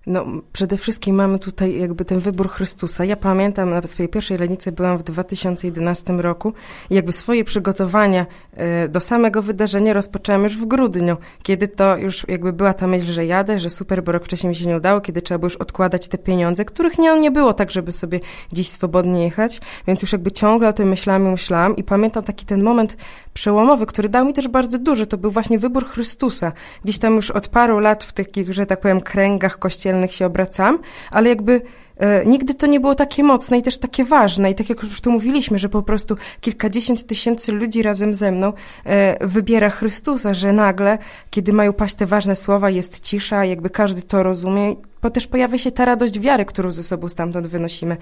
No, 0.09 0.25
przede 0.53 0.77
wszystkim 0.77 1.15
mamy 1.15 1.39
tutaj 1.39 1.79
jakby 1.79 2.05
ten 2.05 2.19
wybór 2.19 2.49
Chrystusa. 2.49 3.05
Ja 3.05 3.15
pamiętam, 3.15 3.69
na 3.69 3.81
swojej 3.81 4.09
pierwszej 4.09 4.37
lenicy 4.37 4.71
byłam 4.71 4.97
w 4.97 5.03
2011 5.03 6.13
roku 6.13 6.53
i 6.89 6.95
jakby 6.95 7.11
swoje 7.11 7.43
przygotowania 7.43 8.25
e, 8.53 8.87
do 8.87 8.99
samego 8.99 9.41
wydarzenia 9.41 9.93
rozpoczęłam 9.93 10.43
już 10.43 10.57
w 10.57 10.65
grudniu, 10.65 11.17
kiedy 11.43 11.67
to 11.67 11.97
już 11.97 12.25
jakby 12.27 12.53
była 12.53 12.73
ta 12.73 12.87
myśl, 12.87 13.05
że 13.05 13.25
jadę, 13.25 13.59
że 13.59 13.69
super, 13.69 14.03
bo 14.03 14.11
rok 14.11 14.25
wcześniej 14.25 14.49
mi 14.49 14.55
się 14.55 14.67
nie 14.67 14.77
udało, 14.77 15.01
kiedy 15.01 15.21
trzeba 15.21 15.37
było 15.37 15.45
już 15.45 15.55
odkładać 15.55 16.07
te 16.07 16.17
pieniądze, 16.17 16.65
których 16.65 16.97
nie, 16.97 17.19
nie 17.19 17.31
było 17.31 17.53
tak, 17.53 17.71
żeby 17.71 17.91
sobie 17.91 18.19
gdzieś 18.51 18.69
swobodnie 18.69 19.23
jechać, 19.23 19.61
więc 19.87 20.01
już 20.01 20.11
jakby 20.11 20.31
ciągle 20.31 20.69
o 20.69 20.73
tym 20.73 20.89
myślałam 20.89 21.27
i 21.27 21.31
myślałam 21.31 21.75
i 21.75 21.83
pamiętam 21.83 22.23
taki 22.23 22.45
ten 22.45 22.63
moment 22.63 22.97
przełomowy, 23.39 23.85
który 23.85 24.09
dał 24.09 24.25
mi 24.25 24.33
też 24.33 24.47
bardzo 24.47 24.77
dużo, 24.79 25.05
to 25.05 25.17
był 25.17 25.31
właśnie 25.31 25.59
wybór 25.59 25.85
Chrystusa. 25.85 26.51
Gdzieś 26.83 26.99
tam 26.99 27.15
już 27.15 27.31
od 27.31 27.47
paru 27.47 27.79
lat 27.79 28.03
w 28.03 28.13
takich, 28.13 28.53
że 28.53 28.65
tak 28.65 28.79
powiem, 28.79 29.01
kręgach 29.01 29.59
kościelnych 29.59 30.13
się 30.13 30.25
obracam, 30.25 30.79
ale 31.11 31.29
jakby 31.29 31.61
e, 31.97 32.25
nigdy 32.25 32.53
to 32.53 32.67
nie 32.67 32.79
było 32.79 32.95
takie 32.95 33.23
mocne 33.23 33.57
i 33.57 33.61
też 33.61 33.77
takie 33.77 34.03
ważne. 34.03 34.51
I 34.51 34.55
tak 34.55 34.69
jak 34.69 34.83
już 34.83 35.01
tu 35.01 35.11
mówiliśmy, 35.11 35.59
że 35.59 35.69
po 35.69 35.81
prostu 35.81 36.15
kilkadziesiąt 36.41 37.05
tysięcy 37.05 37.51
ludzi 37.51 37.83
razem 37.83 38.13
ze 38.13 38.31
mną 38.31 38.53
e, 38.85 39.27
wybiera 39.27 39.69
Chrystusa, 39.69 40.33
że 40.33 40.53
nagle, 40.53 40.97
kiedy 41.29 41.53
mają 41.53 41.73
paść 41.73 41.95
te 41.95 42.05
ważne 42.05 42.35
słowa, 42.35 42.69
jest 42.69 42.99
cisza, 42.99 43.45
jakby 43.45 43.69
każdy 43.69 44.01
to 44.01 44.23
rozumie 44.23 44.75
bo 45.01 45.09
też 45.09 45.27
pojawia 45.27 45.57
się 45.57 45.71
ta 45.71 45.85
radość 45.85 46.19
wiary, 46.19 46.45
którą 46.45 46.71
ze 46.71 46.83
sobą 46.83 47.07
stamtąd 47.07 47.47
wynosimy. 47.47 47.97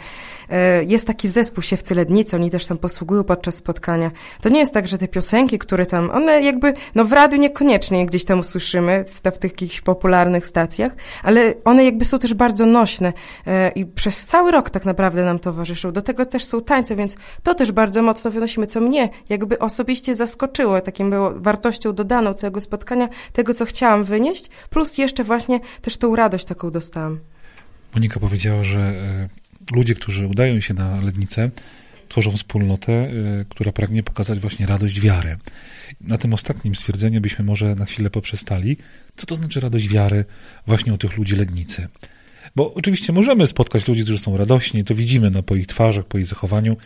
E, 0.49 0.83
jest 0.83 1.07
taki 1.07 1.27
zespół 1.27 1.63
Siewcy 1.63 1.95
Lednicy, 1.95 2.35
oni 2.35 2.51
też 2.51 2.65
tam 2.65 2.77
posługują 2.77 3.23
podczas 3.23 3.55
spotkania. 3.55 4.11
To 4.41 4.49
nie 4.49 4.59
jest 4.59 4.73
tak, 4.73 4.87
że 4.87 4.97
te 4.97 5.07
piosenki, 5.07 5.59
które 5.59 5.85
tam, 5.85 6.09
one 6.09 6.41
jakby, 6.41 6.73
no 6.95 7.05
w 7.05 7.11
radiu 7.11 7.37
niekoniecznie 7.37 8.05
gdzieś 8.05 8.25
tam 8.25 8.39
usłyszymy, 8.39 9.03
w, 9.07 9.21
w 9.35 9.37
tych 9.37 9.51
jakichś 9.51 9.81
popularnych 9.81 10.47
stacjach, 10.47 10.95
ale 11.23 11.53
one 11.65 11.85
jakby 11.85 12.05
są 12.05 12.19
też 12.19 12.33
bardzo 12.33 12.65
nośne 12.65 13.13
e, 13.47 13.69
i 13.69 13.85
przez 13.85 14.25
cały 14.25 14.51
rok 14.51 14.69
tak 14.69 14.85
naprawdę 14.85 15.23
nam 15.23 15.39
towarzyszą. 15.39 15.91
Do 15.91 16.01
tego 16.01 16.25
też 16.25 16.45
są 16.45 16.61
tańce, 16.61 16.95
więc 16.95 17.15
to 17.43 17.55
też 17.55 17.71
bardzo 17.71 18.01
mocno 18.01 18.31
wynosimy, 18.31 18.67
co 18.67 18.81
mnie 18.81 19.09
jakby 19.29 19.59
osobiście 19.59 20.15
zaskoczyło, 20.15 20.81
takim 20.81 21.09
było 21.09 21.31
wartością 21.35 21.93
dodaną 21.93 22.33
całego 22.33 22.61
spotkania, 22.61 23.09
tego, 23.33 23.53
co 23.53 23.65
chciałam 23.65 24.03
wynieść, 24.03 24.49
plus 24.69 24.97
jeszcze 24.97 25.23
właśnie 25.23 25.59
też 25.81 25.97
tą 25.97 26.15
radość 26.15 26.45
taką 26.45 26.71
dostać 26.71 26.86
dostałam. 26.87 27.19
Monika 27.95 28.19
powiedziała, 28.19 28.63
że 28.63 28.79
e, 28.79 29.29
ludzie, 29.75 29.95
którzy 29.95 30.27
udają 30.27 30.59
się 30.59 30.73
na 30.73 31.01
lednicę, 31.01 31.51
tworzą 32.09 32.31
wspólnotę, 32.31 32.93
e, 32.93 33.09
która 33.49 33.71
pragnie 33.71 34.03
pokazać 34.03 34.39
właśnie 34.39 34.65
radość 34.65 35.01
wiary. 35.01 35.37
Na 36.01 36.17
tym 36.17 36.33
ostatnim 36.33 36.75
stwierdzeniu 36.75 37.21
byśmy 37.21 37.45
może 37.45 37.75
na 37.75 37.85
chwilę 37.85 38.09
poprzestali. 38.09 38.77
Co 39.15 39.25
to 39.25 39.35
znaczy 39.35 39.59
radość 39.59 39.87
wiary 39.87 40.25
właśnie 40.67 40.93
u 40.93 40.97
tych 40.97 41.17
ludzi 41.17 41.35
lednicy? 41.35 41.87
Bo 42.55 42.73
oczywiście 42.73 43.13
możemy 43.13 43.47
spotkać 43.47 43.87
ludzi, 43.87 44.03
którzy 44.03 44.19
są 44.19 44.37
radośni, 44.37 44.83
to 44.83 44.95
widzimy 44.95 45.31
no, 45.31 45.43
po 45.43 45.55
ich 45.55 45.67
twarzach, 45.67 46.05
po 46.05 46.17
ich 46.17 46.25
zachowaniu, 46.25 46.77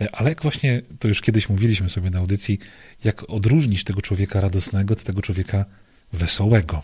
e, 0.00 0.16
ale 0.16 0.28
jak 0.28 0.42
właśnie, 0.42 0.82
to 0.98 1.08
już 1.08 1.20
kiedyś 1.20 1.48
mówiliśmy 1.48 1.88
sobie 1.88 2.10
na 2.10 2.18
audycji, 2.18 2.58
jak 3.04 3.30
odróżnić 3.30 3.84
tego 3.84 4.02
człowieka 4.02 4.40
radosnego 4.40 4.92
od 4.94 5.04
tego 5.04 5.22
człowieka 5.22 5.64
wesołego 6.12 6.82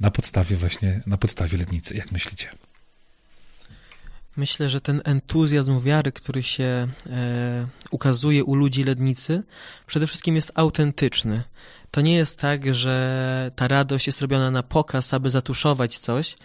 na 0.00 0.10
podstawie 0.10 0.56
właśnie, 0.56 1.00
na 1.06 1.16
podstawie 1.16 1.58
Lednicy. 1.58 1.96
Jak 1.96 2.12
myślicie? 2.12 2.48
Myślę, 4.36 4.70
że 4.70 4.80
ten 4.80 5.02
entuzjazm 5.04 5.80
wiary, 5.80 6.12
który 6.12 6.42
się 6.42 6.88
e, 7.10 7.66
ukazuje 7.90 8.44
u 8.44 8.54
ludzi 8.54 8.84
Lednicy, 8.84 9.42
przede 9.86 10.06
wszystkim 10.06 10.36
jest 10.36 10.52
autentyczny. 10.54 11.42
To 11.90 12.00
nie 12.00 12.14
jest 12.14 12.38
tak, 12.38 12.74
że 12.74 13.50
ta 13.56 13.68
radość 13.68 14.06
jest 14.06 14.20
robiona 14.20 14.50
na 14.50 14.62
pokaz, 14.62 15.14
aby 15.14 15.30
zatuszować 15.30 15.98
coś, 15.98 16.36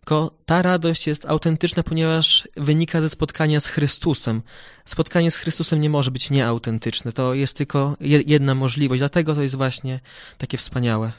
tylko 0.00 0.30
ta 0.46 0.62
radość 0.62 1.06
jest 1.06 1.26
autentyczna, 1.26 1.82
ponieważ 1.82 2.48
wynika 2.56 3.00
ze 3.00 3.08
spotkania 3.08 3.60
z 3.60 3.66
Chrystusem. 3.66 4.42
Spotkanie 4.84 5.30
z 5.30 5.36
Chrystusem 5.36 5.80
nie 5.80 5.90
może 5.90 6.10
być 6.10 6.30
nieautentyczne. 6.30 7.12
To 7.12 7.34
jest 7.34 7.56
tylko 7.56 7.96
jedna 8.26 8.54
możliwość, 8.54 8.98
dlatego 8.98 9.34
to 9.34 9.42
jest 9.42 9.54
właśnie 9.54 10.00
takie 10.38 10.58
wspaniałe. 10.58 11.12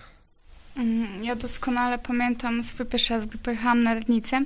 Mhm, 0.77 1.23
ja 1.23 1.35
doskonale 1.35 1.97
pamiętam 1.97 2.63
swój 2.63 2.85
pierwszy 2.85 3.13
raz, 3.13 3.25
gdy 3.25 3.37
pojechałam 3.37 3.83
na 3.83 3.93
Lednicę. 3.93 4.41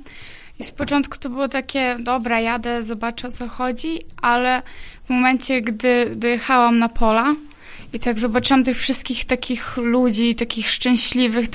I 0.58 0.64
z 0.64 0.72
początku 0.72 1.18
to 1.18 1.30
było 1.30 1.48
takie, 1.48 1.96
dobra, 2.00 2.40
jadę, 2.40 2.82
zobaczę 2.82 3.28
o 3.28 3.30
co 3.30 3.48
chodzi, 3.48 3.98
ale 4.22 4.62
w 5.04 5.10
momencie, 5.10 5.62
gdy 5.62 6.12
dojechałam 6.16 6.78
na 6.78 6.88
pola 6.88 7.34
I 7.92 7.98
tak 8.00 8.18
zobaczyłam 8.18 8.64
tych 8.64 8.78
wszystkich 8.78 9.24
takich 9.24 9.76
ludzi, 9.76 10.34
takich 10.34 10.70
szczęśliwych. 10.70 11.46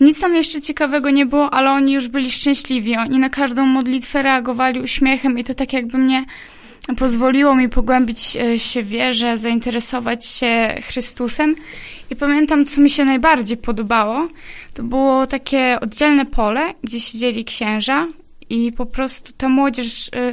Nic 0.00 0.20
tam 0.20 0.34
jeszcze 0.36 0.60
ciekawego 0.60 1.10
nie 1.10 1.26
było, 1.26 1.54
ale 1.54 1.70
oni 1.70 1.92
już 1.92 2.08
byli 2.08 2.30
szczęśliwi. 2.30 2.96
Oni 2.96 3.18
na 3.18 3.28
każdą 3.28 3.66
modlitwę 3.66 4.22
reagowali 4.22 4.80
uśmiechem 4.80 5.38
i 5.38 5.44
to 5.44 5.54
tak 5.54 5.72
jakby 5.72 5.98
mnie 5.98 6.24
pozwoliło 6.96 7.54
mi 7.54 7.68
pogłębić 7.68 8.36
e, 8.36 8.58
się 8.58 8.82
wierze, 8.82 9.38
zainteresować 9.38 10.26
się 10.26 10.74
Chrystusem. 10.82 11.54
I 12.10 12.16
pamiętam, 12.16 12.66
co 12.66 12.80
mi 12.80 12.90
się 12.90 13.04
najbardziej 13.04 13.56
podobało. 13.56 14.28
To 14.74 14.82
było 14.82 15.26
takie 15.26 15.78
oddzielne 15.80 16.26
pole, 16.26 16.74
gdzie 16.82 17.00
siedzieli 17.00 17.44
księża 17.44 18.06
i 18.50 18.72
po 18.72 18.86
prostu 18.86 19.32
ta 19.32 19.48
młodzież... 19.48 20.08
Y, 20.08 20.32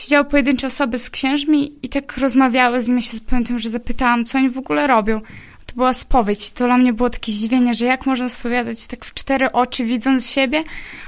siedziały 0.00 0.24
pojedyncze 0.24 0.66
osoby 0.66 0.98
z 0.98 1.10
księżmi 1.10 1.72
i 1.82 1.88
tak 1.88 2.16
rozmawiały 2.18 2.82
z 2.82 2.88
nimi. 2.88 3.02
się 3.02 3.18
pamiętam, 3.30 3.58
że 3.58 3.70
zapytałam, 3.70 4.24
co 4.24 4.38
oni 4.38 4.48
w 4.48 4.58
ogóle 4.58 4.86
robią. 4.86 5.20
To 5.70 5.76
była 5.76 5.94
spowiedź. 5.94 6.52
To 6.52 6.64
dla 6.64 6.78
mnie 6.78 6.92
było 6.92 7.10
takie 7.10 7.32
zdziwienie, 7.32 7.74
że 7.74 7.84
jak 7.84 8.06
można 8.06 8.28
spowiadać 8.28 8.86
tak 8.86 9.04
w 9.04 9.14
cztery 9.14 9.52
oczy, 9.52 9.84
widząc 9.84 10.30
siebie, 10.30 10.64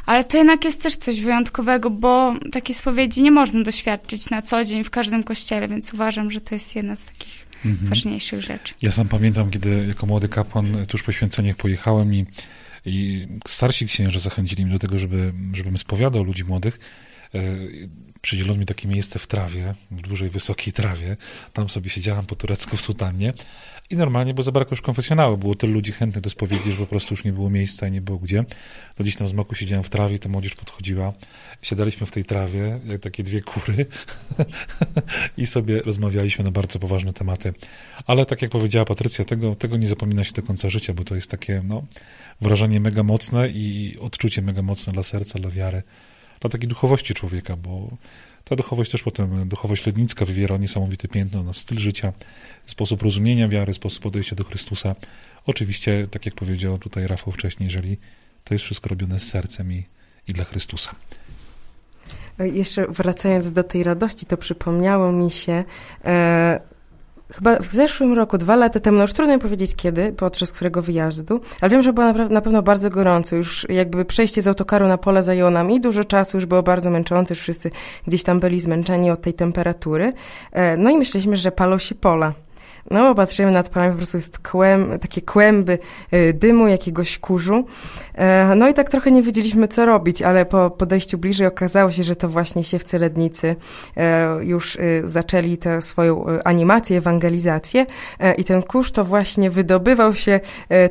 ale 0.07 0.25
to 0.25 0.37
jednak 0.37 0.65
jest 0.65 0.83
też 0.83 0.97
coś 0.97 1.21
wyjątkowego, 1.21 1.91
bo 1.91 2.35
takiej 2.53 2.75
spowiedzi 2.75 3.23
nie 3.23 3.31
można 3.31 3.63
doświadczyć 3.63 4.31
na 4.31 4.43
co 4.43 4.65
dzień 4.65 4.85
w 4.85 4.91
każdym 4.91 5.23
kościele, 5.23 5.69
więc 5.69 5.95
uważam, 5.95 6.31
że 6.31 6.41
to 6.41 6.55
jest 6.55 6.77
jedna 6.77 6.97
z 6.97 7.07
takich 7.07 7.47
mhm. 7.65 7.89
ważniejszych 7.89 8.41
rzeczy. 8.41 8.75
Ja 8.83 8.93
sam 8.93 9.09
pamiętam, 9.09 9.51
kiedy 9.51 9.85
jako 9.89 10.07
młody 10.07 10.29
kapłan 10.29 10.87
tuż 10.89 11.03
po 11.03 11.13
święceniach 11.13 11.57
pojechałem 11.57 12.15
i, 12.15 12.27
i 12.87 13.27
starsi 13.47 13.87
księża 13.87 14.19
zachęcili 14.19 14.65
mnie 14.65 14.73
do 14.73 14.79
tego, 14.79 14.99
żeby, 14.99 15.33
żebym 15.53 15.79
spowiadał 15.79 16.25
ludzi 16.25 16.45
młodych 16.45 16.79
e, 17.35 17.41
przydzielono 18.23 18.61
mi 18.61 18.67
takie 18.67 18.89
miejsce 18.89 19.19
w 19.19 19.27
trawie, 19.27 19.75
w 19.91 20.01
dużej, 20.01 20.29
wysokiej 20.29 20.73
trawie. 20.73 21.17
Tam 21.53 21.71
sobie 21.71 21.91
siedziałam 21.91 22.27
po 22.27 22.37
turecku 22.37 22.77
w 22.77 22.81
sutannie 22.81 23.33
i 23.91 23.97
normalnie, 23.97 24.35
bo 24.35 24.43
zabrakło 24.43 24.73
już 24.73 24.81
konfesjonału. 24.81 25.37
Było 25.37 25.55
tylu 25.55 25.73
ludzi 25.73 25.93
chętnych 25.93 26.25
do 26.25 26.31
spowiedzi, 26.31 26.73
że 26.73 26.79
po 26.79 26.87
prostu 26.87 27.13
już 27.13 27.25
nie 27.25 27.33
było 27.33 27.51
miejsca 27.51 27.89
i 27.89 27.91
nie 27.91 28.01
było 28.01 28.19
gdzie. 28.19 28.45
To 28.95 29.03
gdzieś 29.03 29.17
tam 29.17 29.29
z 29.29 29.33
moku 29.33 29.55
siedziałem 29.55 29.85
w 29.85 29.91
trawie 29.91 30.17
i 30.17 30.19
ta 30.19 30.29
młodzież 30.29 30.55
podchodziła. 30.55 31.13
Siadaliśmy 31.63 32.07
w 32.07 32.11
tej 32.11 32.25
trawie, 32.25 32.81
jak 32.87 33.01
takie 33.01 33.23
dwie 33.23 33.41
kury 33.41 33.87
i 35.37 35.47
sobie 35.47 35.83
rozmawialiśmy 35.83 36.45
na 36.45 36.51
bardzo 36.51 36.79
poważne 36.79 37.13
tematy. 37.13 37.53
Ale 38.07 38.27
tak 38.27 38.43
jak 38.43 38.51
powiedziała 38.51 38.85
Patrycja, 38.85 39.25
tego, 39.25 39.55
tego 39.55 39.77
nie 39.77 39.87
zapomina 39.87 40.25
się 40.25 40.33
do 40.33 40.43
końca 40.43 40.71
życia, 40.71 40.95
bo 40.95 41.05
to 41.05 41.15
jest 41.15 41.31
takie 41.31 41.63
no, 41.65 41.85
wrażenie 42.41 42.81
mega 42.81 43.03
mocne 43.03 43.49
i 43.49 43.97
odczucie 44.01 44.43
mega 44.43 44.63
mocne 44.63 44.93
dla 44.93 45.03
serca, 45.03 45.39
dla 45.39 45.51
wiary 45.51 45.83
dla 46.43 46.51
takiej 46.51 46.69
duchowości 46.69 47.15
człowieka, 47.15 47.57
bo 47.57 47.89
ta 48.45 48.57
duchowość 48.57 48.91
też 48.91 49.03
potem, 49.03 49.49
duchowość 49.49 49.87
lednicka 49.87 50.25
wywiera 50.25 50.57
niesamowite 50.57 51.09
piętno 51.09 51.43
na 51.43 51.53
styl 51.53 51.79
życia, 51.79 52.13
sposób 52.67 53.03
rozumienia 53.03 53.49
wiary, 53.49 53.75
sposób 53.75 54.03
podejścia 54.03 54.37
do 54.37 54.45
Chrystusa. 54.45 54.95
Oczywiście, 55.47 56.07
tak 56.11 56.27
jak 56.27 56.35
powiedział 56.35 56.79
tutaj 56.79 57.07
Rafał 57.07 57.33
wcześniej, 57.33 57.67
jeżeli 57.67 57.97
to 58.45 58.55
jest 58.55 58.65
wszystko 58.65 58.89
robione 58.89 59.21
z 59.21 59.29
sercem 59.29 59.73
i, 59.73 59.85
i 60.29 60.33
dla 60.33 60.45
Chrystusa. 60.45 60.95
Jeszcze 62.39 62.87
wracając 62.87 63.51
do 63.51 63.65
tej 63.65 63.85
radości, 63.85 64.27
to 64.27 64.37
przypomniało 64.37 65.13
mi 65.13 65.31
się 65.31 65.65
e, 66.05 66.61
chyba 67.35 67.57
w 67.59 67.73
zeszłym 67.73 68.13
roku, 68.13 68.39
dwa 68.39 68.57
lata 68.57 68.81
temu, 68.81 68.97
no 68.97 69.05
już 69.05 69.13
trudno 69.13 69.35
mi 69.35 69.41
powiedzieć 69.41 69.77
kiedy, 69.77 70.13
podczas 70.13 70.53
którego 70.53 70.83
wyjazdu, 70.83 71.41
ale 71.61 71.71
wiem, 71.71 71.83
że 71.83 71.93
było 71.93 72.13
na, 72.13 72.29
na 72.29 72.41
pewno 72.41 72.63
bardzo 72.63 72.91
gorąco. 72.91 73.37
Już 73.37 73.67
jakby 73.69 74.05
przejście 74.05 74.43
z 74.43 74.49
autokaru 74.49 74.89
na 74.89 74.99
pole 74.99 75.23
zajęło 75.23 75.51
nam 75.51 75.71
i 75.71 75.81
dużo 75.81 76.05
czasu, 76.05 76.37
już 76.37 76.47
było 76.47 76.63
bardzo 76.63 76.91
męczące, 76.91 77.35
już 77.35 77.41
wszyscy 77.41 77.71
gdzieś 78.07 78.23
tam 78.23 78.41
byli 78.41 78.61
zmęczeni 78.61 79.11
od 79.11 79.21
tej 79.21 79.35
temperatury. 79.35 80.13
E, 80.53 80.77
no 80.77 80.91
i 80.91 80.99
myśleliśmy, 80.99 81.37
że 81.37 81.53
palą 81.53 81.79
się 81.79 81.95
pola. 81.95 82.33
No, 82.91 83.15
patrzymy 83.15 83.51
nad 83.51 83.69
polami, 83.69 83.93
po 83.93 83.97
prostu 83.97 84.17
jest 84.17 84.39
kłęb, 84.39 85.03
takie 85.03 85.23
kłęby 85.23 85.79
y, 86.15 86.33
dymu, 86.33 86.69
jakiegoś 86.69 87.19
kurzu. 87.19 87.65
E, 88.15 88.55
no 88.55 88.69
i 88.69 88.75
tak 88.75 88.91
trochę 88.91 89.11
nie 89.11 89.23
wiedzieliśmy, 89.23 89.69
co 89.69 89.87
robić, 89.87 90.23
ale 90.23 90.47
po 90.47 90.71
podejściu 90.71 91.19
bliżej 91.19 91.47
okazało 91.47 91.91
się, 91.91 92.03
że 92.03 92.17
to 92.17 92.29
właśnie 92.29 92.65
siewcy 92.65 92.99
lednicy 92.99 93.57
e, 93.97 94.39
już 94.43 94.79
zaczęli 95.05 95.59
tę 95.59 95.83
swoją 95.83 96.27
animację, 96.45 96.99
ewangelizację 96.99 97.87
e, 98.21 98.35
i 98.35 98.45
ten 98.45 98.63
kurz 98.63 98.93
to 98.93 99.05
właśnie 99.05 99.51
wydobywał 99.51 100.15
się 100.15 100.41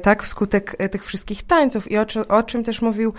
tak 0.01 0.23
wskutek 0.23 0.77
tych 0.91 1.05
wszystkich 1.05 1.43
tańców 1.43 1.91
i 1.91 1.97
o, 1.97 2.05
o 2.27 2.43
czym 2.43 2.63
też 2.63 2.81
mówił 2.81 3.13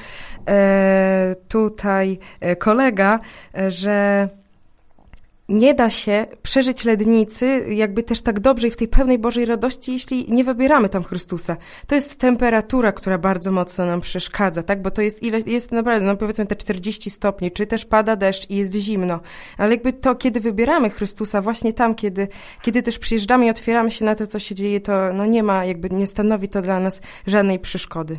tutaj 1.48 2.18
kolega, 2.58 3.18
że 3.68 4.28
nie 5.48 5.74
da 5.74 5.90
się 5.90 6.26
przeżyć 6.42 6.84
lednicy 6.84 7.64
jakby 7.68 8.02
też 8.02 8.22
tak 8.22 8.40
dobrze 8.40 8.68
i 8.68 8.70
w 8.70 8.76
tej 8.76 8.88
pełnej 8.88 9.18
Bożej 9.18 9.44
radości, 9.44 9.92
jeśli 9.92 10.32
nie 10.32 10.44
wybieramy 10.44 10.88
tam 10.88 11.04
Chrystusa. 11.04 11.56
To 11.86 11.94
jest 11.94 12.20
temperatura, 12.20 12.92
która 12.92 13.18
bardzo 13.18 13.52
mocno 13.52 13.86
nam 13.86 14.00
przeszkadza, 14.00 14.62
tak? 14.62 14.82
Bo 14.82 14.90
to 14.90 15.02
jest 15.02 15.22
ile, 15.22 15.40
jest 15.40 15.72
naprawdę, 15.72 16.06
no 16.06 16.16
powiedzmy 16.16 16.46
te 16.46 16.56
40 16.56 17.10
stopni, 17.10 17.52
czy 17.52 17.66
też 17.66 17.84
pada 17.84 18.16
deszcz 18.16 18.50
i 18.50 18.56
jest 18.56 18.74
zimno. 18.74 19.20
Ale 19.58 19.70
jakby 19.70 19.92
to, 19.92 20.14
kiedy 20.14 20.40
wybieramy 20.40 20.90
Chrystusa, 20.90 21.42
właśnie 21.42 21.72
tam, 21.72 21.94
kiedy, 21.94 22.28
kiedy 22.62 22.82
też 22.82 22.98
przyjeżdżamy 22.98 23.46
i 23.46 23.50
otwieramy 23.50 23.90
się 23.90 24.04
na 24.04 24.14
to, 24.14 24.26
co 24.26 24.38
się 24.38 24.54
dzieje, 24.54 24.80
to 24.80 25.12
no 25.12 25.26
nie 25.26 25.42
ma, 25.42 25.64
jakby 25.64 25.90
nie 25.90 26.06
stanowi 26.06 26.48
to 26.48 26.62
dla 26.62 26.80
nas 26.80 27.00
żadnej 27.26 27.58
przeszkody. 27.58 28.18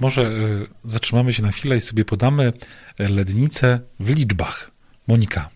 Może 0.00 0.22
y, 0.22 0.66
zatrzymamy 0.84 1.32
się 1.32 1.42
na 1.42 1.50
chwilę 1.50 1.76
i 1.76 1.80
sobie 1.80 2.04
podamy 2.04 2.52
e, 2.98 3.08
lednicę 3.08 3.80
w 4.00 4.10
liczbach. 4.14 4.71
Monika, 5.08 5.48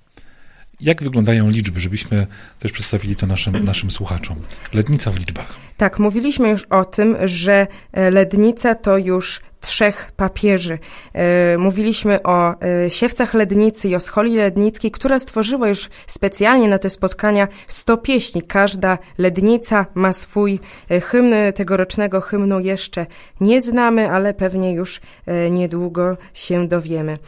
jak 0.81 1.03
wyglądają 1.03 1.49
liczby, 1.49 1.81
żebyśmy 1.81 2.27
też 2.59 2.73
przedstawili 2.73 3.17
to 3.17 3.27
naszym, 3.27 3.65
naszym 3.65 3.91
słuchaczom? 3.91 4.37
Lednica 4.75 5.11
w 5.11 5.19
liczbach. 5.19 5.55
Tak, 5.77 5.99
mówiliśmy 5.99 6.49
już 6.49 6.65
o 6.65 6.85
tym, 6.85 7.17
że 7.25 7.67
e, 7.93 8.11
lednica 8.11 8.75
to 8.75 8.99
już 8.99 9.41
trzech 9.61 10.13
papieży. 10.17 10.79
E, 11.13 11.59
mówiliśmy 11.59 12.23
o 12.23 12.61
e, 12.61 12.91
siewcach 12.91 13.35
lednicy 13.35 13.89
i 13.89 13.97
o 13.97 14.01
scholi 14.01 14.37
lednickiej, 14.37 14.91
która 14.91 15.19
stworzyła 15.19 15.69
już 15.69 15.89
specjalnie 16.07 16.69
na 16.69 16.79
te 16.79 16.91
spotkania 16.91 17.49
100 17.67 17.97
pieśni. 17.97 18.43
Każda 18.43 18.99
lednica 19.19 19.87
ma 19.95 20.13
swój 20.13 20.61
hymn. 21.03 21.33
Tegorocznego 21.55 22.21
hymnu 22.21 22.61
jeszcze 22.61 23.07
nie 23.41 23.61
znamy, 23.61 24.11
ale 24.11 24.35
pewnie 24.35 24.73
już 24.73 25.01
niedługo 25.51 26.17
się 26.35 26.69
dowiemy 26.69 27.19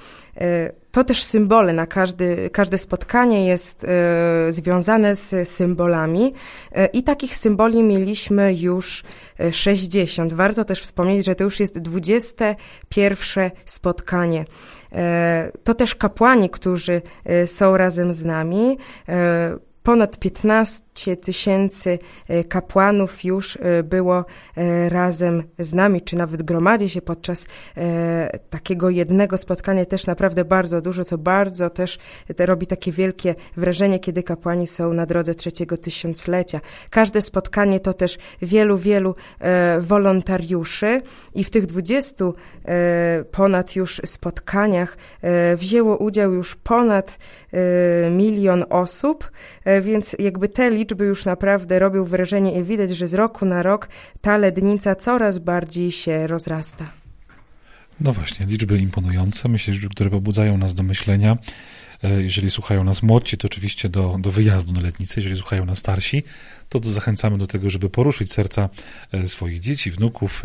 to 0.93 1.05
też 1.05 1.23
symbole. 1.23 1.73
Na 1.73 1.87
każdy, 1.87 2.51
każde 2.51 2.79
spotkanie 2.79 3.47
jest 3.47 3.85
e, 3.85 4.53
związane 4.53 5.17
z 5.17 5.49
symbolami 5.49 6.35
e, 6.73 6.87
i 6.87 7.03
takich 7.03 7.37
symboli 7.37 7.83
mieliśmy 7.83 8.55
już 8.55 9.03
60. 9.51 10.33
E, 10.33 10.37
Warto 10.37 10.65
też 10.65 10.81
wspomnieć, 10.81 11.27
że 11.27 11.35
to 11.35 11.45
już 11.45 11.61
jest 11.61 11.79
21 11.79 13.51
spotkanie. 13.65 14.45
To 15.65 15.75
też 15.75 15.95
kapłani, 15.95 16.51
którzy 16.51 17.03
są 17.47 17.77
razem 17.77 18.15
z 18.15 18.25
nami 18.25 18.79
ponad 19.89 20.19
15 20.19 21.17
tysięcy 21.17 21.99
e, 22.29 22.45
kapłanów 22.45 23.25
już 23.25 23.57
e, 23.57 23.83
było 23.83 24.25
e, 24.57 24.89
razem 24.89 25.43
z 25.59 25.75
nami, 25.75 26.03
czy 26.03 26.17
nawet 26.17 26.43
gromadzi 26.43 26.89
się 26.89 27.03
podczas 27.03 27.47
takiego 28.51 28.91
jednego 28.91 29.39
spotkania 29.39 29.85
też 29.85 30.07
naprawdę 30.07 30.45
bardzo 30.45 30.81
dużo, 30.81 31.05
co 31.05 31.19
bardzo 31.19 31.71
też 31.71 31.99
robi 32.39 32.67
takie 32.67 32.93
wielkie 32.93 33.35
wrażenie, 33.57 33.99
kiedy 33.99 34.23
kapłani 34.23 34.67
są 34.67 34.93
na 34.93 35.07
drodze 35.07 35.35
trzeciego 35.35 35.79
tysiąclecia. 35.79 36.61
Każde 36.91 37.23
spotkanie 37.23 37.81
to 37.81 37.95
też 37.95 38.19
wielu, 38.43 38.77
wielu 38.77 39.15
wolontariuszy 39.81 41.03
i 41.35 41.45
w 41.45 41.51
tych 41.51 41.67
20 41.67 42.25
ponad 43.31 43.77
już 43.77 44.01
spotkaniach 44.05 44.97
wzięło 45.57 45.97
udział 45.97 46.33
już 46.33 46.57
ponad 46.57 47.19
milion 48.11 48.65
osób, 48.71 49.31
więc 49.83 50.17
jakby 50.19 50.49
te 50.49 50.71
liczby 50.71 51.05
już 51.05 51.25
naprawdę 51.25 51.79
robią 51.79 52.05
wrażenie 52.05 52.59
i 52.59 52.63
widać, 52.63 52.91
że 52.91 53.07
z 53.07 53.15
roku 53.15 53.47
na 53.47 53.63
rok 53.63 53.89
ta 54.21 54.37
lednica 54.37 54.95
coraz 54.95 55.39
bardziej 55.39 55.91
się 55.91 56.27
rozrasta. 56.27 57.08
No 58.01 58.13
właśnie, 58.13 58.47
liczby 58.47 58.79
imponujące, 58.79 59.49
myślę, 59.49 59.75
że 59.75 59.89
które 59.89 60.11
pobudzają 60.11 60.59
nas 60.59 60.75
do 60.75 60.83
myślenia. 60.83 61.39
E, 62.05 62.23
jeżeli 62.23 62.51
słuchają 62.51 62.85
nas 62.85 63.03
młodsi, 63.03 63.37
to 63.37 63.47
oczywiście 63.47 63.89
do, 63.89 64.17
do 64.21 64.31
wyjazdu 64.31 64.73
na 64.73 64.81
letnicę. 64.81 65.21
Jeżeli 65.21 65.37
słuchają 65.37 65.65
nas 65.65 65.79
starsi, 65.79 66.23
to, 66.69 66.81
to 66.81 66.93
zachęcamy 66.93 67.39
do 67.39 67.47
tego, 67.47 67.71
żeby 67.71 67.91
poruszyć 67.91 68.33
serca 68.33 68.69
e, 69.13 69.29
swoich 69.29 69.61
dzieci, 69.61 69.91
wnuków 69.91 70.43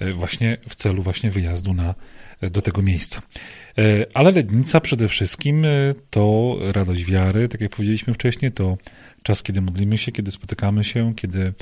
e, 0.00 0.12
właśnie 0.12 0.58
w 0.68 0.74
celu 0.74 1.02
właśnie 1.02 1.30
wyjazdu 1.30 1.74
na, 1.74 1.94
do 2.40 2.62
tego 2.62 2.82
miejsca. 2.82 3.22
Ale 4.14 4.30
Lednica 4.30 4.80
przede 4.80 5.08
wszystkim 5.08 5.66
to 6.10 6.56
radość 6.72 7.04
wiary, 7.04 7.48
tak 7.48 7.60
jak 7.60 7.70
powiedzieliśmy 7.70 8.14
wcześniej, 8.14 8.52
to 8.52 8.76
czas, 9.22 9.42
kiedy 9.42 9.60
modlimy 9.60 9.98
się, 9.98 10.12
kiedy 10.12 10.30
spotykamy 10.30 10.84
się, 10.84 11.14
kiedy 11.14 11.52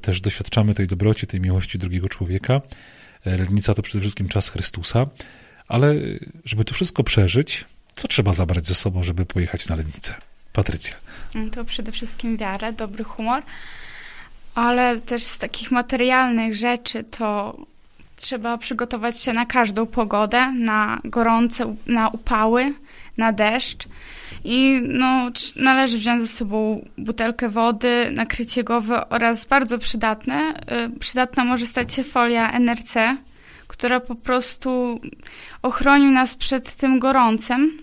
też 0.00 0.20
doświadczamy 0.20 0.74
tej 0.74 0.86
dobroci, 0.86 1.26
tej 1.26 1.40
miłości 1.40 1.78
drugiego 1.78 2.08
człowieka. 2.08 2.60
Lednica 3.24 3.74
to 3.74 3.82
przede 3.82 4.00
wszystkim 4.00 4.28
czas 4.28 4.48
Chrystusa, 4.48 5.06
ale 5.68 5.94
żeby 6.44 6.64
to 6.64 6.74
wszystko 6.74 7.04
przeżyć, 7.04 7.64
co 7.94 8.08
trzeba 8.08 8.32
zabrać 8.32 8.66
ze 8.66 8.74
sobą, 8.74 9.02
żeby 9.02 9.26
pojechać 9.26 9.68
na 9.68 9.76
Lednicę? 9.76 10.14
Patrycja. 10.52 10.94
To 11.52 11.64
przede 11.64 11.92
wszystkim 11.92 12.36
wiarę, 12.36 12.72
dobry 12.72 13.04
humor, 13.04 13.42
ale 14.54 15.00
też 15.00 15.24
z 15.24 15.38
takich 15.38 15.70
materialnych 15.70 16.54
rzeczy 16.54 17.04
to 17.04 17.56
trzeba 18.16 18.58
przygotować 18.58 19.20
się 19.20 19.32
na 19.32 19.46
każdą 19.46 19.86
pogodę, 19.86 20.52
na 20.52 21.00
gorące, 21.04 21.76
na 21.86 22.08
upały, 22.08 22.74
na 23.16 23.32
deszcz. 23.32 23.88
I 24.44 24.80
no, 24.88 25.30
należy 25.56 25.98
wziąć 25.98 26.22
ze 26.22 26.28
sobą 26.28 26.88
butelkę 26.98 27.48
wody, 27.48 28.10
nakrycie 28.14 28.64
głowy 28.64 29.08
oraz 29.08 29.46
bardzo 29.46 29.78
przydatne. 29.78 30.54
Y, 30.86 30.98
przydatna 30.98 31.44
może 31.44 31.66
stać 31.66 31.94
się 31.94 32.04
folia 32.04 32.52
NRC, 32.52 33.16
która 33.66 34.00
po 34.00 34.14
prostu 34.14 35.00
ochroni 35.62 36.06
nas 36.06 36.34
przed 36.34 36.74
tym 36.74 36.98
gorącem. 36.98 37.78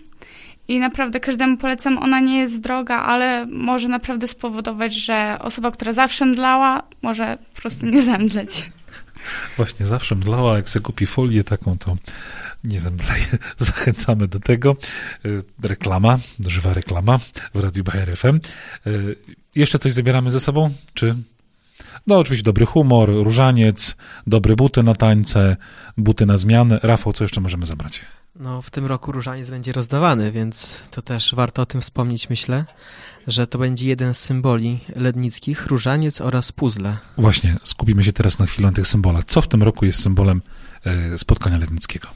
I 0.67 0.79
naprawdę 0.79 1.19
każdemu 1.19 1.57
polecam, 1.57 1.97
ona 1.97 2.19
nie 2.19 2.39
jest 2.39 2.59
droga, 2.59 2.95
ale 2.95 3.45
może 3.45 3.89
naprawdę 3.89 4.27
spowodować, 4.27 4.93
że 4.93 5.37
osoba, 5.41 5.71
która 5.71 5.91
zawsze 5.91 6.25
mdlała, 6.25 6.83
może 7.01 7.37
po 7.55 7.61
prostu 7.61 7.85
nie 7.85 8.01
zemdleć. 8.11 8.69
Właśnie, 9.57 9.85
zawsze 9.85 10.15
mdlała, 10.15 10.55
jak 10.55 10.69
se 10.69 10.79
kupi 10.79 11.05
folię 11.05 11.43
taką, 11.43 11.77
to 11.77 11.97
nie 12.63 12.79
zemdlaj. 12.79 13.21
Zachęcamy 13.57 14.27
do 14.27 14.39
tego. 14.39 14.75
Y, 15.25 15.41
reklama, 15.63 16.19
żywa 16.39 16.73
reklama 16.73 17.19
w 17.53 17.59
Radiu 17.59 17.83
Bayer 17.83 18.17
FM. 18.17 18.39
Y, 18.87 19.15
jeszcze 19.55 19.79
coś 19.79 19.91
zabieramy 19.91 20.31
ze 20.31 20.39
sobą? 20.39 20.73
Czy 20.93 21.15
no, 22.07 22.17
oczywiście 22.17 22.43
dobry 22.43 22.65
humor, 22.65 23.09
różaniec, 23.09 23.95
dobre 24.27 24.55
buty 24.55 24.83
na 24.83 24.95
tańce, 24.95 25.57
buty 25.97 26.25
na 26.25 26.37
zmianę. 26.37 26.79
Rafał, 26.83 27.13
co 27.13 27.23
jeszcze 27.23 27.41
możemy 27.41 27.65
zabrać? 27.65 28.01
No, 28.39 28.61
w 28.61 28.69
tym 28.69 28.85
roku 28.85 29.11
różaniec 29.11 29.49
będzie 29.49 29.71
rozdawany, 29.71 30.31
więc 30.31 30.79
to 30.91 31.01
też 31.01 31.35
warto 31.35 31.61
o 31.61 31.65
tym 31.65 31.81
wspomnieć, 31.81 32.29
myślę, 32.29 32.65
że 33.27 33.47
to 33.47 33.57
będzie 33.57 33.87
jeden 33.87 34.13
z 34.13 34.19
symboli 34.19 34.79
lednickich, 34.95 35.65
różaniec 35.65 36.21
oraz 36.21 36.51
puzzle. 36.51 36.97
Właśnie, 37.17 37.55
skupimy 37.63 38.03
się 38.03 38.13
teraz 38.13 38.39
na 38.39 38.45
chwilę 38.45 38.67
na 38.67 38.75
tych 38.75 38.87
symbolach. 38.87 39.25
Co 39.25 39.41
w 39.41 39.47
tym 39.47 39.63
roku 39.63 39.85
jest 39.85 40.01
symbolem 40.01 40.41
e, 40.85 41.17
spotkania 41.17 41.57
lednickiego? 41.57 42.07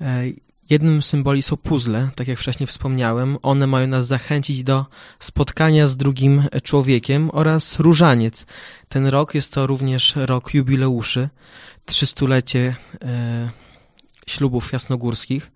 E, 0.00 0.22
jednym 0.70 1.02
z 1.02 1.06
symboli 1.06 1.42
są 1.42 1.56
puzzle, 1.56 2.08
tak 2.14 2.28
jak 2.28 2.38
wcześniej 2.38 2.66
wspomniałem. 2.66 3.38
One 3.42 3.66
mają 3.66 3.86
nas 3.86 4.06
zachęcić 4.06 4.62
do 4.62 4.86
spotkania 5.18 5.88
z 5.88 5.96
drugim 5.96 6.42
człowiekiem 6.62 7.30
oraz 7.32 7.78
różaniec. 7.78 8.46
Ten 8.88 9.06
rok 9.06 9.34
jest 9.34 9.52
to 9.52 9.66
również 9.66 10.16
rok 10.16 10.54
jubileuszy, 10.54 11.28
trzystulecie 11.86 12.74
e, 13.04 13.61
ślubów 14.26 14.72
jasnogórskich, 14.72 15.52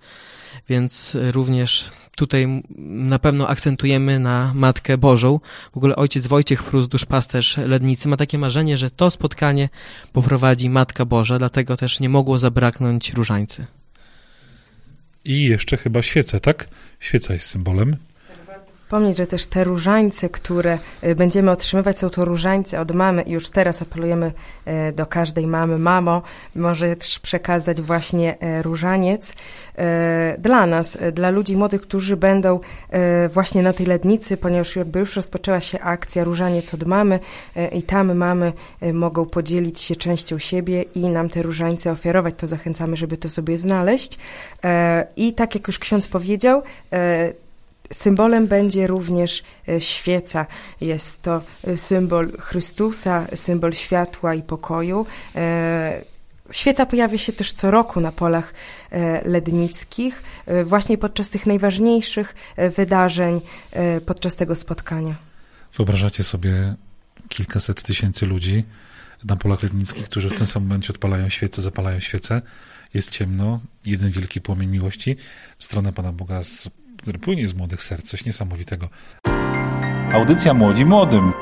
więc 0.68 1.16
również 1.33 1.90
tutaj 2.16 2.62
na 2.79 3.18
pewno 3.18 3.48
akcentujemy 3.48 4.18
na 4.18 4.52
Matkę 4.55 4.98
Bożą. 4.98 5.40
W 5.72 5.76
ogóle 5.76 5.96
ojciec 5.96 6.26
Wojciech 6.26 6.62
Prus, 6.62 6.88
duszpasterz 6.88 7.57
Lednicy, 7.57 8.09
ma 8.09 8.16
takie 8.16 8.38
marzenie, 8.38 8.76
że 8.76 8.90
to 8.90 9.11
spotkanie 9.11 9.68
poprowadzi 10.12 10.70
Matka 10.70 11.05
Boża, 11.05 11.38
dlatego 11.38 11.76
też 11.76 12.00
nie 12.00 12.09
mogło 12.09 12.38
zabraknąć 12.38 13.12
różańcy. 13.12 13.66
I 15.24 15.42
jeszcze 15.42 15.76
chyba 15.76 16.02
świece, 16.02 16.40
tak? 16.40 16.68
Świeca 17.00 17.35
jest 17.35 17.48
symbolem 17.48 17.96
wspomnieć, 18.87 19.16
że 19.16 19.27
też 19.27 19.46
te 19.46 19.64
różańce, 19.64 20.29
które 20.29 20.79
y, 21.05 21.14
będziemy 21.14 21.51
otrzymywać, 21.51 21.99
są 21.99 22.11
to 22.11 22.25
różańce 22.25 22.81
od 22.81 22.92
mamy. 22.92 23.22
I 23.22 23.33
już 23.33 23.51
teraz 23.51 23.83
apelujemy 23.83 24.33
y, 24.88 24.92
do 24.92 25.07
każdej 25.07 25.46
mamy, 25.46 25.79
mamo, 25.79 26.22
możesz 26.57 27.18
przekazać 27.18 27.81
właśnie 27.81 28.37
y, 28.59 28.62
różaniec 28.62 29.35
dla 30.38 30.66
nas, 30.66 30.99
dla 31.12 31.31
ludzi 31.31 31.57
młodych, 31.57 31.83
którzy 31.83 32.16
będą 32.16 32.61
właśnie 33.29 33.62
na 33.62 33.72
tej 33.72 33.87
lednicy, 33.87 34.37
ponieważ 34.37 34.77
jakby 34.77 34.99
już 34.99 35.16
rozpoczęła 35.16 35.61
się 35.61 35.81
akcja 35.81 36.25
Różaniec 36.25 36.75
od 36.75 36.85
mamy 36.85 37.20
i 37.72 37.83
tam 37.83 38.14
mamy 38.14 38.53
mogą 38.92 39.27
podzielić 39.27 39.81
się 39.81 39.96
częścią 39.96 40.38
siebie 40.38 40.83
i 40.83 41.09
nam 41.09 41.29
te 41.29 41.42
różańce 41.42 41.92
ofiarować, 41.92 42.35
to 42.38 42.46
zachęcamy, 42.46 42.96
żeby 42.96 43.16
to 43.16 43.29
sobie 43.29 43.59
znaleźć. 43.59 44.18
I 45.16 45.33
tak 45.33 45.55
jak 45.55 45.66
już 45.66 45.79
ksiądz 45.79 46.09
powiedział, 46.09 46.62
Symbolem 47.92 48.46
będzie 48.46 48.87
również 48.87 49.42
e, 49.68 49.81
świeca. 49.81 50.46
Jest 50.81 51.22
to 51.22 51.42
e, 51.64 51.77
symbol 51.77 52.33
Chrystusa, 52.38 53.27
symbol 53.35 53.72
światła 53.72 54.35
i 54.35 54.42
pokoju. 54.42 55.07
E, 55.35 56.05
świeca 56.51 56.87
pojawia 56.87 57.18
się 57.18 57.33
też 57.33 57.53
co 57.53 57.70
roku 57.70 58.01
na 58.01 58.12
polach 58.12 58.55
lednickich, 59.25 60.22
właśnie 60.64 60.99
podczas 60.99 61.31
tych 61.31 61.46
najważniejszych 61.46 62.35
wydarzeń, 62.77 63.40
podczas 64.07 64.37
tego 64.37 64.55
spotkania. 64.55 65.14
Wyobrażacie 65.77 66.25
sobie 66.25 66.75
kilkaset 67.29 67.83
tysięcy 67.83 68.27
ludzi 68.27 68.64
na 69.25 69.37
polach 69.37 69.62
lednickich, 69.62 70.05
którzy 70.05 70.31
w 70.31 70.35
tym 70.35 70.46
samym 70.46 70.68
momencie 70.68 70.92
odpalają 70.92 71.29
świece, 71.29 71.62
zapalają 71.62 72.01
świece. 72.01 72.42
Jest 72.94 73.11
ciemno, 73.11 73.61
jeden 73.87 74.11
wielki 74.11 74.40
płomień 74.40 74.70
miłości 74.70 75.16
w 75.59 75.64
stronę 75.64 75.92
Pana 75.92 76.12
Boga 76.12 76.42
z 76.42 76.70
który 77.07 77.19
płynie 77.19 77.49
z 77.49 77.55
młodych 77.55 77.83
serc, 77.83 78.09
coś 78.09 78.25
niesamowitego. 78.25 78.88
Audycja 80.12 80.55
Młodzi 80.55 80.85
Młodym. 80.85 81.33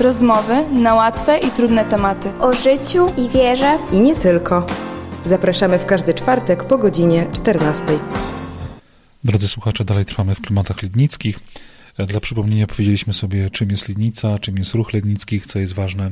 Rozmowy 0.00 0.64
na 0.72 0.94
łatwe 0.94 1.38
i 1.38 1.50
trudne 1.50 1.84
tematy. 1.84 2.38
O 2.38 2.52
życiu 2.52 3.06
i 3.16 3.28
wierze. 3.28 3.78
I 3.92 4.00
nie 4.00 4.16
tylko. 4.16 4.66
Zapraszamy 5.24 5.78
w 5.78 5.86
każdy 5.86 6.14
czwartek 6.14 6.64
po 6.64 6.78
godzinie 6.78 7.26
14. 7.32 7.84
Drodzy 9.24 9.48
słuchacze, 9.48 9.84
dalej 9.84 10.04
trwamy 10.04 10.34
w 10.34 10.40
klimatach 10.40 10.82
lednickich. 10.82 11.38
Dla 12.06 12.20
przypomnienia 12.20 12.66
powiedzieliśmy 12.66 13.14
sobie, 13.14 13.50
czym 13.50 13.70
jest 13.70 13.88
Lednica, 13.88 14.38
czym 14.38 14.56
jest 14.58 14.74
ruch 14.74 14.92
lednickich, 14.92 15.46
co 15.46 15.58
jest 15.58 15.72
ważne, 15.72 16.10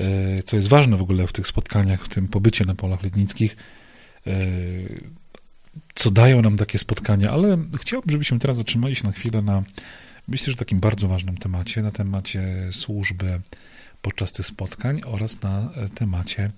e, 0.00 0.42
co 0.42 0.56
jest 0.56 0.68
ważne 0.68 0.96
w 0.96 1.02
ogóle 1.02 1.26
w 1.26 1.32
tych 1.32 1.46
spotkaniach, 1.46 2.04
w 2.04 2.08
tym 2.08 2.28
pobycie 2.28 2.64
na 2.64 2.74
polach 2.74 3.02
lednickich. 3.02 3.56
E, 5.76 5.80
co 5.94 6.10
dają 6.10 6.42
nam 6.42 6.56
takie 6.56 6.78
spotkania, 6.78 7.30
ale 7.30 7.58
chciałbym, 7.80 8.10
żebyśmy 8.10 8.38
teraz 8.38 8.56
zatrzymali 8.56 8.96
się 8.96 9.06
na 9.06 9.12
chwilę 9.12 9.42
na, 9.42 9.62
myślę, 10.28 10.50
że 10.50 10.56
takim 10.56 10.80
bardzo 10.80 11.08
ważnym 11.08 11.36
temacie, 11.36 11.82
na 11.82 11.90
temacie 11.90 12.68
służby 12.72 13.40
podczas 14.02 14.32
tych 14.32 14.46
spotkań 14.46 15.00
oraz 15.04 15.42
na 15.42 15.70
temacie 15.94 16.50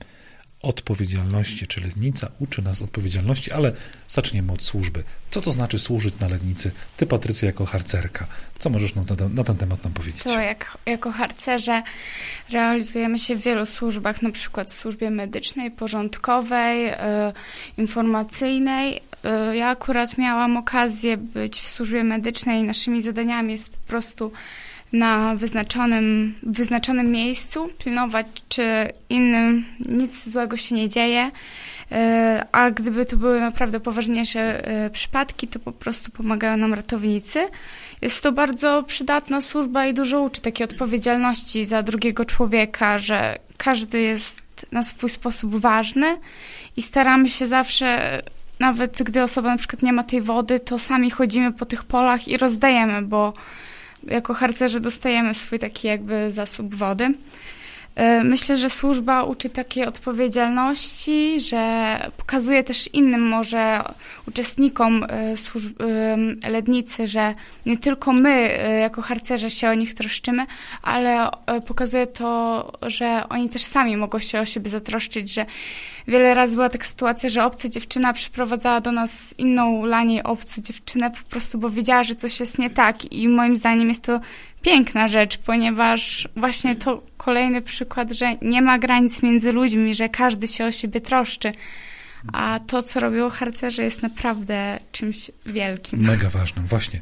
odpowiedzialności, 0.63 1.67
czy 1.67 1.81
Lednica 1.81 2.31
uczy 2.39 2.63
nas 2.63 2.83
odpowiedzialności, 2.83 3.53
ale 3.53 3.73
zaczniemy 4.09 4.53
od 4.53 4.63
służby. 4.63 5.05
Co 5.31 5.41
to 5.41 5.53
znaczy 5.53 5.79
służyć 5.79 6.15
na 6.21 6.29
Lednicy? 6.29 6.71
Ty, 6.97 7.07
Patrycja, 7.07 7.47
jako 7.47 7.67
harcerka, 7.67 8.27
co 8.59 8.71
możesz 8.71 8.95
nam 8.95 9.05
na, 9.21 9.29
na 9.29 9.45
ten 9.45 9.57
temat 9.57 9.85
nam 9.85 9.93
powiedzieć? 9.93 10.23
To 10.23 10.41
jak, 10.41 10.79
jako 10.87 11.13
harcerze 11.13 11.83
realizujemy 12.51 13.19
się 13.19 13.37
w 13.37 13.43
wielu 13.43 13.67
służbach, 13.67 14.23
na 14.23 14.31
przykład 14.31 14.71
w 14.71 14.75
służbie 14.75 15.11
medycznej, 15.11 15.71
porządkowej, 15.71 16.89
y, 16.89 16.95
informacyjnej. 17.79 18.97
Y, 19.53 19.57
ja 19.57 19.69
akurat 19.69 20.19
miałam 20.19 20.57
okazję 20.57 21.17
być 21.17 21.61
w 21.61 21.69
służbie 21.69 22.05
medycznej 22.05 22.61
i 22.61 22.65
naszymi 22.65 23.03
zadaniami 23.03 23.53
jest 23.53 23.71
po 23.71 23.89
prostu 23.89 24.33
na 24.93 25.35
wyznaczonym, 25.35 26.35
wyznaczonym 26.43 27.11
miejscu, 27.11 27.69
pilnować, 27.85 28.27
czy 28.49 28.93
innym 29.09 29.65
nic 29.81 30.29
złego 30.29 30.57
się 30.57 30.75
nie 30.75 30.89
dzieje. 30.89 31.31
E, 31.93 32.47
a 32.53 32.71
gdyby 32.71 33.07
to 33.07 33.17
były 33.17 33.41
naprawdę 33.41 33.81
poważniejsze 33.81 34.67
e, 34.67 34.91
przypadki, 34.91 35.49
to 35.49 35.59
po 35.59 35.73
prostu 35.73 36.11
pomagają 36.11 36.57
nam 36.57 36.75
ratownicy. 36.75 37.49
Jest 38.03 38.23
to 38.23 38.33
bardzo 38.33 38.83
przydatna 38.83 39.41
służba 39.41 39.87
i 39.87 39.95
dużo 39.95 40.21
uczy 40.21 40.41
takiej 40.41 40.65
odpowiedzialności 40.65 41.65
za 41.65 41.83
drugiego 41.83 42.25
człowieka, 42.25 42.99
że 42.99 43.39
każdy 43.57 44.01
jest 44.01 44.43
na 44.73 44.83
swój 44.83 45.11
sposób 45.11 45.57
ważny 45.57 46.17
i 46.77 46.83
staramy 46.83 47.29
się 47.29 47.47
zawsze 47.47 48.23
nawet 48.59 49.03
gdy 49.03 49.23
osoba 49.23 49.51
na 49.51 49.59
przykład 49.59 49.83
nie 49.83 49.93
ma 49.93 50.05
tej 50.05 50.23
wody, 50.23 50.61
to 50.61 50.79
sami 50.79 51.11
chodzimy 51.11 51.53
po 51.53 51.65
tych 51.65 51.85
polach 51.85 52.29
i 52.29 52.37
rozdajemy, 52.37 53.03
bo 53.03 53.33
jako 54.07 54.35
harcerze 54.35 54.81
dostajemy 54.81 55.35
swój 55.35 55.59
taki 55.59 55.89
jakby 55.89 56.31
zasób 56.31 56.75
wody. 56.75 57.15
E, 57.95 58.25
myślę, 58.25 58.57
że 58.57 58.71
służba 58.71 59.23
uczy 59.23 59.49
takiej 59.49 59.87
odpowiedzialności, 59.87 61.41
że 61.41 61.97
pokazuje 62.17 62.65
też 62.65 62.89
innym 62.93 63.29
może 63.29 63.85
uczestnikom 64.29 65.07
e, 65.09 65.37
służb, 65.37 65.83
e, 65.83 66.51
lednicy, 66.51 67.09
że 67.09 67.35
nie 67.67 67.77
tylko 67.77 68.13
my 68.13 68.59
jako 68.81 69.03
harcerze 69.03 69.51
się 69.51 69.69
o 69.69 69.75
nich 69.75 69.95
troszczymy, 69.95 70.47
ale 70.83 71.31
pokazuje 71.67 72.07
to, 72.07 72.73
że 72.83 73.23
oni 73.29 73.49
też 73.49 73.63
sami 73.63 73.97
mogą 73.97 74.19
się 74.19 74.41
o 74.41 74.45
siebie 74.45 74.71
zatroszczyć, 74.71 75.35
że 75.35 75.47
wiele 76.09 76.35
razy 76.35 76.55
była 76.55 76.69
taka 76.69 76.85
sytuacja, 76.85 77.29
że 77.29 77.45
obca 77.45 77.69
dziewczyna 77.69 78.13
przyprowadzała 78.13 78.81
do 78.81 78.93
nas 78.93 79.35
inną 79.39 79.85
lanie 79.85 80.25
obcą 80.25 80.63
dziewczynę 80.63 81.11
po 81.11 81.31
prostu, 81.31 81.59
bo 81.59 81.71
wiedziała, 81.71 82.03
że 82.03 82.15
coś 82.15 82.41
jest 82.41 82.59
nie 82.59 82.71
tak 82.71 83.13
i 83.13 83.29
moim 83.29 83.57
zdaniem 83.57 83.89
jest 83.89 84.05
to 84.05 84.21
piękna 84.63 85.09
rzecz, 85.09 85.39
ponieważ 85.39 86.29
właśnie 86.37 86.77
to 86.77 87.03
kolejny 87.17 87.63
przykład, 87.63 88.13
że 88.13 88.37
nie 88.43 88.63
ma 88.63 88.79
granic 88.79 89.23
między 89.23 89.53
ludźmi, 89.53 89.95
że 89.95 90.09
każdy 90.09 90.49
się 90.49 90.65
o 90.65 90.73
siebie 90.73 91.01
troszczy. 91.01 91.53
A 92.33 92.61
to, 92.67 92.83
co 92.83 93.01
robią 93.01 93.31
harcerze, 93.31 93.83
jest 93.83 94.03
naprawdę 94.03 94.79
czymś 94.93 95.31
wielkim. 95.47 96.01
Mega 96.01 96.31
ważnym, 96.31 96.67
właśnie. 96.67 97.01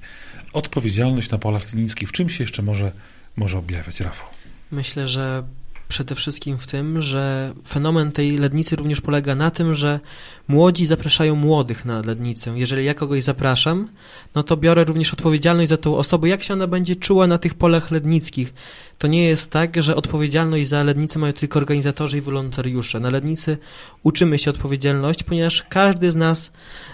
odpowiedzialność 0.53 1.31
na 1.31 1.38
polach 1.38 1.64
klinickich, 1.64 2.09
w 2.09 2.12
czym 2.12 2.31
się 2.31 2.44
jeszcze 2.44 2.62
może, 2.62 2.92
może 3.37 3.59
objawiać, 3.59 4.01
Rafał? 4.01 4.29
Myślę, 4.70 5.09
że 5.09 5.42
przede 5.90 6.14
wszystkim 6.14 6.59
w 6.59 6.66
tym, 6.66 7.03
że 7.03 7.53
fenomen 7.68 8.12
tej 8.12 8.38
lednicy 8.38 8.76
również 8.76 9.00
polega 9.00 9.35
na 9.35 9.50
tym, 9.50 9.74
że 9.74 10.00
młodzi 10.48 10.87
zapraszają 10.87 11.35
młodych 11.35 11.85
na 11.85 12.03
lednicę. 12.07 12.53
Jeżeli 12.59 12.85
ja 12.85 12.94
kogoś 12.94 13.24
zapraszam, 13.24 13.88
no 14.35 14.42
to 14.42 14.57
biorę 14.57 14.85
również 14.85 15.12
odpowiedzialność 15.12 15.68
za 15.68 15.76
tą 15.76 15.96
osobę, 15.96 16.29
jak 16.29 16.42
się 16.42 16.55
ona 16.55 16.66
będzie 16.66 16.96
czuła 16.96 17.26
na 17.26 17.38
tych 17.38 17.55
polach 17.55 17.90
lednickich. 17.90 18.55
To 19.00 19.06
nie 19.06 19.24
jest 19.24 19.50
tak, 19.50 19.82
że 19.82 19.96
odpowiedzialność 19.96 20.68
za 20.68 20.84
lednicę 20.84 21.18
mają 21.18 21.32
tylko 21.32 21.58
organizatorzy 21.58 22.18
i 22.18 22.20
wolontariusze. 22.20 23.00
Na 23.00 23.10
lednicy 23.10 23.58
uczymy 24.02 24.38
się 24.38 24.50
odpowiedzialności, 24.50 25.24
ponieważ 25.24 25.62
każdy 25.68 26.12
z 26.12 26.16
nas 26.16 26.52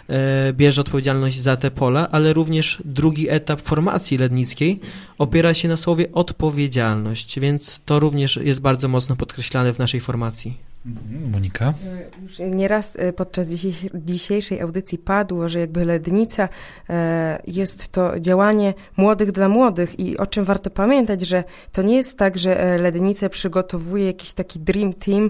e, 0.09 0.53
bierze 0.53 0.81
odpowiedzialność 0.81 1.41
za 1.41 1.57
te 1.57 1.71
pola, 1.71 2.09
ale 2.11 2.33
również 2.33 2.83
drugi 2.85 3.31
etap 3.31 3.61
formacji 3.61 4.19
lednickiej 4.19 4.81
opiera 5.19 5.55
się 5.55 5.69
na 5.69 5.77
słowie 5.77 6.07
odpowiedzialność, 6.13 7.41
więc 7.41 7.81
to 7.85 8.01
również 8.01 8.37
jest 8.37 8.61
bardzo 8.61 8.89
mocno 8.89 9.17
podkreślane 9.17 9.73
w 9.73 9.79
naszej 9.79 10.01
formacji. 10.01 10.66
Mhm, 10.87 11.31
Monika? 11.33 11.75
Już 12.23 12.39
nieraz 12.39 12.97
e, 12.97 13.13
podczas 13.13 13.49
dzisiejszej 13.95 14.61
audycji 14.61 14.99
padło, 14.99 15.49
że 15.49 15.61
jakby 15.61 15.85
Lednica 15.85 16.49
e, 16.91 17.43
jest 17.47 17.93
to 17.93 18.21
działanie 18.21 18.75
młodych 18.97 19.33
dla 19.33 19.49
młodych 19.49 20.01
i 20.01 20.19
o 20.19 20.27
czym 20.27 20.45
warto 20.45 20.71
pamiętać, 20.71 21.23
że 21.23 21.45
to 21.73 21.83
nie 21.83 21.97
jest 21.97 22.19
tak, 22.19 22.39
że 22.39 22.61
e, 22.61 22.79
Lednicę 22.79 23.31
przygotowuje 23.31 24.07
jakiś 24.07 24.33
taki 24.33 24.61
dream 24.61 24.93
team 24.93 25.29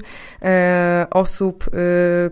osób, 1.11 1.71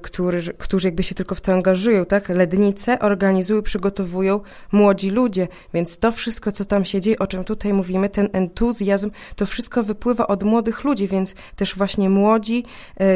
którzy, 0.02 0.54
którzy 0.54 0.88
jakby 0.88 1.02
się 1.02 1.14
tylko 1.14 1.34
w 1.34 1.40
to 1.40 1.52
angażują, 1.52 2.04
tak? 2.04 2.28
Lednice 2.28 2.98
organizują, 2.98 3.62
przygotowują 3.62 4.40
młodzi 4.72 5.10
ludzie, 5.10 5.48
więc 5.74 5.98
to 5.98 6.12
wszystko, 6.12 6.52
co 6.52 6.64
tam 6.64 6.84
się 6.84 7.00
dzieje, 7.00 7.18
o 7.18 7.26
czym 7.26 7.44
tutaj 7.44 7.72
mówimy, 7.72 8.08
ten 8.08 8.28
entuzjazm, 8.32 9.10
to 9.36 9.46
wszystko 9.46 9.82
wypływa 9.82 10.26
od 10.26 10.42
młodych 10.42 10.84
ludzi, 10.84 11.08
więc 11.08 11.34
też 11.56 11.76
właśnie 11.76 12.10
młodzi 12.10 12.64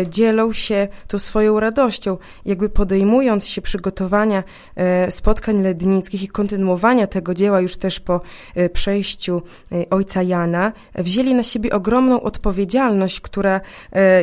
dzielą 0.07 0.53
się 0.53 0.89
tą 1.07 1.19
swoją 1.19 1.61
radością, 1.61 2.17
jakby 2.45 2.69
podejmując 2.69 3.47
się 3.47 3.63
przygotowania 3.63 4.45
e, 4.77 5.11
spotkań 5.11 5.63
lednickich 5.63 6.23
i 6.23 6.29
kontynuowania 6.29 7.07
tego 7.07 7.35
dzieła 7.35 7.61
już 7.61 7.77
też 7.77 8.01
po 8.01 8.21
e, 8.55 8.69
przejściu 8.69 9.43
e, 9.73 9.91
ojca 9.91 10.23
Jana, 10.23 10.73
wzięli 10.95 11.35
na 11.35 11.43
siebie 11.43 11.73
ogromną 11.73 12.23
odpowiedzialność, 12.23 13.21
która 13.21 13.61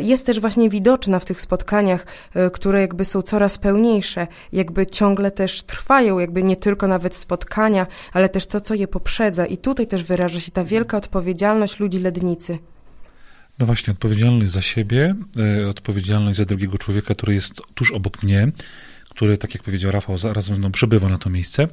jest 0.01 0.25
też 0.25 0.39
właśnie 0.39 0.69
widoczna 0.69 1.19
w 1.19 1.25
tych 1.25 1.41
spotkaniach, 1.41 2.05
które 2.53 2.81
jakby 2.81 3.05
są 3.05 3.21
coraz 3.21 3.57
pełniejsze, 3.57 4.27
jakby 4.51 4.85
ciągle 4.85 5.31
też 5.31 5.63
trwają, 5.63 6.19
jakby 6.19 6.43
nie 6.43 6.55
tylko 6.55 6.87
nawet 6.87 7.15
spotkania, 7.15 7.87
ale 8.13 8.29
też 8.29 8.45
to, 8.47 8.61
co 8.61 8.73
je 8.73 8.87
poprzedza. 8.87 9.45
I 9.45 9.57
tutaj 9.57 9.87
też 9.87 10.03
wyraża 10.03 10.39
się 10.39 10.51
ta 10.51 10.63
wielka 10.63 10.97
odpowiedzialność 10.97 11.79
ludzi 11.79 11.99
lednicy. 11.99 12.59
No 13.59 13.65
właśnie, 13.65 13.93
odpowiedzialność 13.93 14.51
za 14.51 14.61
siebie, 14.61 15.15
e, 15.63 15.69
odpowiedzialność 15.69 16.37
za 16.37 16.45
drugiego 16.45 16.77
człowieka, 16.77 17.13
który 17.15 17.33
jest 17.33 17.61
tuż 17.75 17.91
obok 17.91 18.23
mnie, 18.23 18.51
który, 19.09 19.37
tak 19.37 19.53
jak 19.53 19.63
powiedział 19.63 19.91
Rafał, 19.91 20.17
zaraz 20.17 20.49
mną 20.49 20.71
przybywa 20.71 21.09
na 21.09 21.17
to 21.17 21.29
miejsce, 21.29 21.67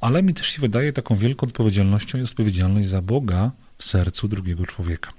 ale 0.00 0.22
mi 0.22 0.34
też 0.34 0.46
się 0.46 0.60
wydaje 0.60 0.92
taką 0.92 1.16
wielką 1.16 1.46
odpowiedzialnością 1.46 2.18
jest 2.18 2.32
odpowiedzialność 2.32 2.88
za 2.88 3.02
Boga 3.02 3.50
w 3.78 3.84
sercu 3.84 4.28
drugiego 4.28 4.66
człowieka. 4.66 5.12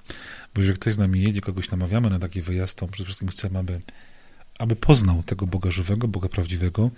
Bo 0.54 0.60
jeżeli 0.60 0.78
ktoś 0.78 0.94
z 0.94 0.98
nami 0.98 1.22
jedzie, 1.22 1.40
kogoś 1.40 1.70
namawiamy 1.70 2.10
na 2.10 2.18
taki 2.18 2.42
wyjazd, 2.42 2.78
to 2.78 2.88
przede 2.88 3.04
wszystkim 3.04 3.28
chcemy, 3.28 3.58
aby, 3.58 3.80
aby 4.58 4.76
poznał 4.76 5.22
tego 5.22 5.46
Boga 5.46 5.70
żywego, 5.70 6.08
Boga 6.08 6.28
prawdziwego, 6.28 6.90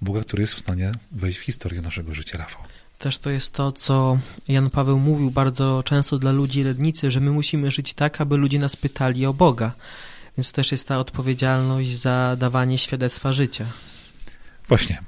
Boga, 0.00 0.20
który 0.20 0.40
jest 0.40 0.54
w 0.54 0.58
stanie 0.58 0.92
wejść 1.12 1.38
w 1.38 1.42
historię 1.42 1.80
naszego 1.80 2.14
życia, 2.14 2.38
Rafał. 2.38 2.62
Też 3.02 3.18
to 3.18 3.30
jest 3.30 3.54
to, 3.54 3.72
co 3.72 4.18
Jan 4.48 4.70
Paweł 4.70 4.98
mówił 4.98 5.30
bardzo 5.30 5.82
często 5.82 6.18
dla 6.18 6.32
ludzi 6.32 6.64
Lednicy, 6.64 7.10
że 7.10 7.20
my 7.20 7.30
musimy 7.30 7.70
żyć 7.70 7.94
tak, 7.94 8.20
aby 8.20 8.36
ludzie 8.36 8.58
nas 8.58 8.76
pytali 8.76 9.26
o 9.26 9.34
Boga. 9.34 9.72
Więc 10.36 10.52
też 10.52 10.72
jest 10.72 10.88
ta 10.88 10.98
odpowiedzialność 10.98 11.98
za 11.98 12.36
dawanie 12.38 12.78
świadectwa 12.78 13.32
życia. 13.32 13.66
Właśnie. 14.68 15.02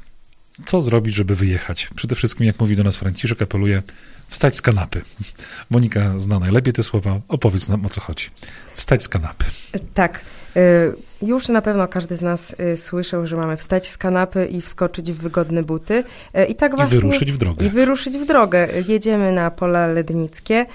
Co 0.66 0.80
zrobić, 0.80 1.14
żeby 1.14 1.34
wyjechać? 1.34 1.88
Przede 1.96 2.14
wszystkim, 2.14 2.46
jak 2.46 2.60
mówi 2.60 2.76
do 2.76 2.84
nas 2.84 2.96
Franciszek, 2.96 3.42
apeluje 3.42 3.82
wstać 4.28 4.56
z 4.56 4.62
kanapy. 4.62 5.02
Monika 5.70 6.18
zna 6.18 6.38
najlepiej 6.38 6.72
te 6.72 6.82
słowa. 6.82 7.20
Opowiedz 7.28 7.68
nam, 7.68 7.86
o 7.86 7.88
co 7.88 8.00
chodzi. 8.00 8.26
Wstać 8.76 9.04
z 9.04 9.08
kanapy. 9.08 9.44
Tak. 9.94 10.20
Y, 10.56 11.26
już 11.26 11.48
na 11.48 11.62
pewno 11.62 11.88
każdy 11.88 12.16
z 12.16 12.22
nas 12.22 12.56
y, 12.60 12.76
słyszał, 12.76 13.26
że 13.26 13.36
mamy 13.36 13.56
wstać 13.56 13.88
z 13.88 13.98
kanapy 13.98 14.46
i 14.46 14.60
wskoczyć 14.60 15.12
w 15.12 15.16
wygodne 15.16 15.62
buty. 15.62 16.04
Y, 16.38 16.44
I 16.44 16.54
tak 16.54 16.76
właśnie. 16.76 16.98
I 16.98 17.00
wyruszyć 17.00 17.32
w 17.32 17.38
drogę. 17.38 17.66
I 17.66 17.68
wyruszyć 17.68 18.18
w 18.18 18.26
drogę. 18.26 18.68
Jedziemy 18.88 19.32
na 19.32 19.50
pola 19.50 19.86
lednickie 19.86 20.66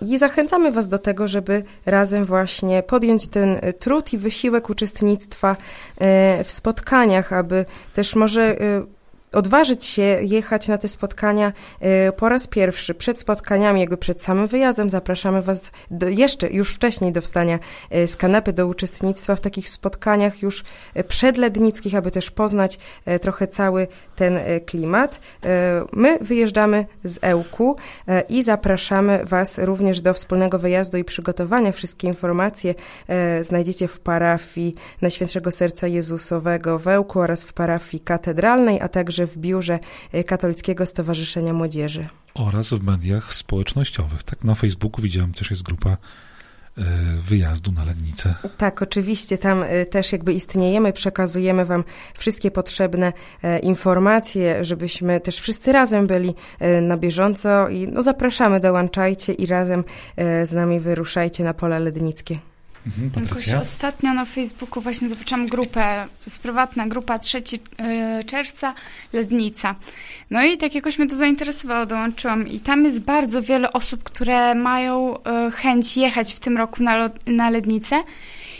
i 0.00 0.18
zachęcamy 0.18 0.72
Was 0.72 0.88
do 0.88 0.98
tego, 0.98 1.28
żeby 1.28 1.62
razem 1.86 2.24
właśnie 2.24 2.82
podjąć 2.82 3.28
ten 3.28 3.60
trud 3.78 4.12
i 4.12 4.18
wysiłek 4.18 4.70
uczestnictwa 4.70 5.56
w 6.44 6.50
spotkaniach, 6.50 7.32
aby 7.32 7.64
też 7.94 8.14
może 8.14 8.56
odważyć 9.36 9.84
się 9.84 10.02
jechać 10.02 10.68
na 10.68 10.78
te 10.78 10.88
spotkania 10.88 11.52
e, 11.80 12.12
po 12.12 12.28
raz 12.28 12.46
pierwszy. 12.46 12.94
Przed 12.94 13.18
spotkaniami, 13.18 13.80
jakby 13.80 13.96
przed 13.96 14.22
samym 14.22 14.46
wyjazdem, 14.46 14.90
zapraszamy 14.90 15.42
Was 15.42 15.70
do, 15.90 16.08
jeszcze, 16.08 16.50
już 16.50 16.74
wcześniej 16.74 17.12
do 17.12 17.20
wstania 17.20 17.58
e, 17.90 18.06
z 18.06 18.16
kanapy, 18.16 18.52
do 18.52 18.66
uczestnictwa 18.66 19.36
w 19.36 19.40
takich 19.40 19.68
spotkaniach 19.68 20.42
już 20.42 20.64
e, 20.94 21.04
przedlednickich, 21.04 21.94
aby 21.94 22.10
też 22.10 22.30
poznać 22.30 22.78
trochę 23.20 23.46
cały 23.46 23.88
ten 24.16 24.38
klimat. 24.66 25.20
My 25.92 26.18
wyjeżdżamy 26.20 26.86
z 27.04 27.18
Ełku 27.22 27.76
i 28.28 28.42
zapraszamy 28.42 29.24
Was 29.24 29.58
również 29.58 30.00
do 30.00 30.14
wspólnego 30.14 30.58
wyjazdu 30.58 30.98
i 30.98 31.04
przygotowania. 31.04 31.72
Wszystkie 31.72 32.08
informacje 32.08 32.74
znajdziecie 33.40 33.88
w 33.88 33.98
parafii 34.00 34.74
Najświętszego 35.02 35.50
Serca 35.50 35.86
Jezusowego 35.86 36.78
w 36.78 36.88
Ełku 36.88 37.20
oraz 37.20 37.44
w 37.44 37.52
parafii 37.52 38.00
katedralnej, 38.00 38.80
a 38.80 38.88
także 38.88 39.25
w 39.26 39.38
biurze 39.38 39.78
y, 40.14 40.24
Katolickiego 40.24 40.86
Stowarzyszenia 40.86 41.52
Młodzieży. 41.52 42.08
Oraz 42.34 42.74
w 42.74 42.84
mediach 42.84 43.34
społecznościowych. 43.34 44.22
Tak, 44.22 44.44
na 44.44 44.54
Facebooku 44.54 45.02
widziałem 45.02 45.32
też 45.32 45.50
jest 45.50 45.62
grupa 45.62 45.90
y, 46.78 46.82
wyjazdu 47.20 47.72
na 47.72 47.84
Lednicę. 47.84 48.34
Tak, 48.58 48.82
oczywiście, 48.82 49.38
tam 49.38 49.62
y, 49.62 49.86
też 49.86 50.12
jakby 50.12 50.32
istniejemy, 50.32 50.92
przekazujemy 50.92 51.64
Wam 51.64 51.84
wszystkie 52.14 52.50
potrzebne 52.50 53.12
informacje, 53.62 54.64
żebyśmy 54.64 55.20
też 55.20 55.40
wszyscy 55.40 55.72
razem 55.72 56.06
byli 56.06 56.34
na 56.82 56.96
bieżąco 56.96 57.68
i 57.68 57.88
no, 57.88 58.02
zapraszamy, 58.02 58.60
dołączajcie 58.60 59.32
i 59.32 59.46
razem 59.46 59.84
z 60.44 60.52
nami 60.52 60.80
wyruszajcie 60.80 61.44
na 61.44 61.54
pole 61.54 61.80
lednickie. 61.80 62.38
Mhm, 62.86 63.10
Patrycja? 63.10 63.60
Ostatnio 63.60 64.14
na 64.14 64.24
Facebooku 64.24 64.82
właśnie 64.82 65.08
zobaczyłam 65.08 65.46
grupę, 65.46 66.06
to 66.18 66.24
jest 66.26 66.38
prywatna 66.38 66.86
grupa 66.86 67.18
3 67.18 67.38
y, 67.38 68.24
czerwca, 68.24 68.74
Lednica. 69.12 69.74
No 70.30 70.44
i 70.44 70.56
tak 70.58 70.74
jakoś 70.74 70.98
mnie 70.98 71.08
to 71.08 71.16
zainteresowało, 71.16 71.86
dołączyłam 71.86 72.48
i 72.48 72.60
tam 72.60 72.84
jest 72.84 73.00
bardzo 73.00 73.42
wiele 73.42 73.72
osób, 73.72 74.02
które 74.02 74.54
mają 74.54 75.18
y, 75.18 75.50
chęć 75.50 75.96
jechać 75.96 76.34
w 76.34 76.40
tym 76.40 76.56
roku 76.56 76.82
na, 76.82 77.10
na 77.26 77.50
Lednicę 77.50 78.02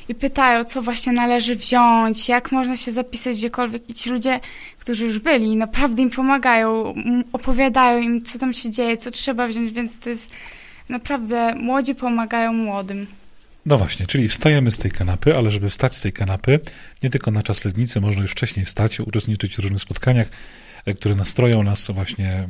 i 0.09 0.15
pytają, 0.15 0.65
co 0.65 0.83
właśnie 0.83 1.13
należy 1.13 1.57
wziąć, 1.57 2.29
jak 2.29 2.53
można 2.53 2.77
się 2.77 2.93
zapisać 2.93 3.37
gdziekolwiek. 3.37 3.91
I 3.91 3.95
ci 3.95 4.11
ludzie, 4.11 4.41
którzy 4.79 5.05
już 5.07 5.19
byli, 5.19 5.57
naprawdę 5.57 6.03
im 6.03 6.11
pomagają, 6.11 6.95
opowiadają 7.33 7.99
im, 7.99 8.23
co 8.23 8.39
tam 8.39 8.53
się 8.53 8.71
dzieje, 8.71 8.97
co 8.97 9.11
trzeba 9.11 9.47
wziąć, 9.47 9.73
więc 9.73 9.99
to 9.99 10.09
jest 10.09 10.33
naprawdę, 10.89 11.55
młodzi 11.55 11.95
pomagają 11.95 12.53
młodym. 12.53 13.07
No 13.67 13.79
właśnie, 13.79 14.07
czyli 14.07 14.29
wstajemy 14.29 14.71
z 14.73 14.79
tej 14.79 14.91
kanapy, 14.91 15.37
ale 15.37 15.51
żeby 15.51 15.69
wstać 15.69 15.97
z 15.97 16.01
tej 16.01 16.13
kanapy, 16.13 16.61
nie 17.03 17.11
tylko 17.11 17.31
na 17.31 17.43
czas 17.43 17.65
lednicy, 17.65 18.01
można 18.01 18.23
już 18.23 18.31
wcześniej 18.33 18.67
wstać, 18.67 19.01
uczestniczyć 19.01 19.57
w 19.57 19.59
różnych 19.59 19.81
spotkaniach, 19.81 20.29
e, 20.85 20.95
które 20.95 21.15
nastroją 21.15 21.63
nas 21.63 21.91
właśnie, 21.91 22.49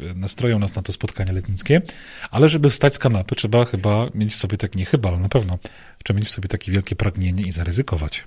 e, 0.00 0.14
nastroją 0.14 0.58
nas 0.58 0.74
na 0.74 0.82
to 0.82 0.92
spotkanie 0.92 1.32
letnickie, 1.32 1.82
ale 2.30 2.48
żeby 2.48 2.70
wstać 2.70 2.94
z 2.94 2.98
kanapy, 2.98 3.34
trzeba 3.34 3.64
chyba 3.64 4.06
mieć 4.14 4.34
w 4.34 4.36
sobie 4.36 4.56
tak, 4.56 4.76
nie 4.76 4.84
chyba, 4.84 5.08
ale 5.08 5.18
na 5.18 5.28
pewno, 5.28 5.58
trzeba 6.04 6.18
mieć 6.18 6.28
w 6.28 6.32
sobie 6.32 6.48
takie 6.48 6.72
wielkie 6.72 6.96
pragnienie 6.96 7.42
i 7.42 7.52
zaryzykować. 7.52 8.24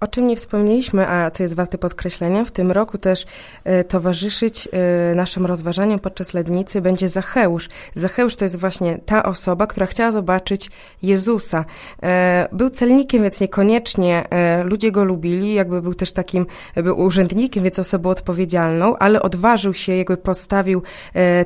O 0.00 0.06
czym 0.06 0.26
nie 0.26 0.36
wspomnieliśmy, 0.36 1.08
a 1.08 1.30
co 1.30 1.42
jest 1.42 1.56
warte 1.56 1.78
podkreślenia, 1.78 2.44
w 2.44 2.50
tym 2.50 2.72
roku 2.72 2.98
też 2.98 3.26
e, 3.64 3.84
towarzyszyć 3.84 4.68
e, 4.72 5.14
naszym 5.14 5.46
rozważaniom 5.46 5.98
podczas 5.98 6.34
lednicy 6.34 6.80
będzie 6.80 7.08
Zacheusz. 7.08 7.68
Zacheusz 7.94 8.36
to 8.36 8.44
jest 8.44 8.56
właśnie 8.56 8.98
ta 9.06 9.22
osoba, 9.22 9.66
która 9.66 9.86
chciała 9.86 10.10
zobaczyć 10.10 10.70
Jezusa. 11.02 11.64
E, 12.02 12.48
był 12.52 12.70
celnikiem, 12.70 13.22
więc 13.22 13.40
niekoniecznie 13.40 14.24
ludzie 14.64 14.92
go 14.92 15.04
lubili, 15.04 15.54
jakby 15.54 15.82
był 15.82 15.94
też 15.94 16.12
takim, 16.12 16.46
był 16.76 17.00
urzędnikiem, 17.00 17.64
więc 17.64 17.78
osobą 17.78 18.10
odpowiedzialną, 18.10 18.96
ale 18.96 19.22
odważył 19.22 19.74
się, 19.74 19.96
jakby 19.96 20.16
postawił 20.16 20.82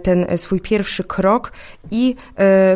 ten 0.02 0.26
swój 0.36 0.60
pierwszy 0.60 1.04
krok 1.04 1.52
i 1.90 2.14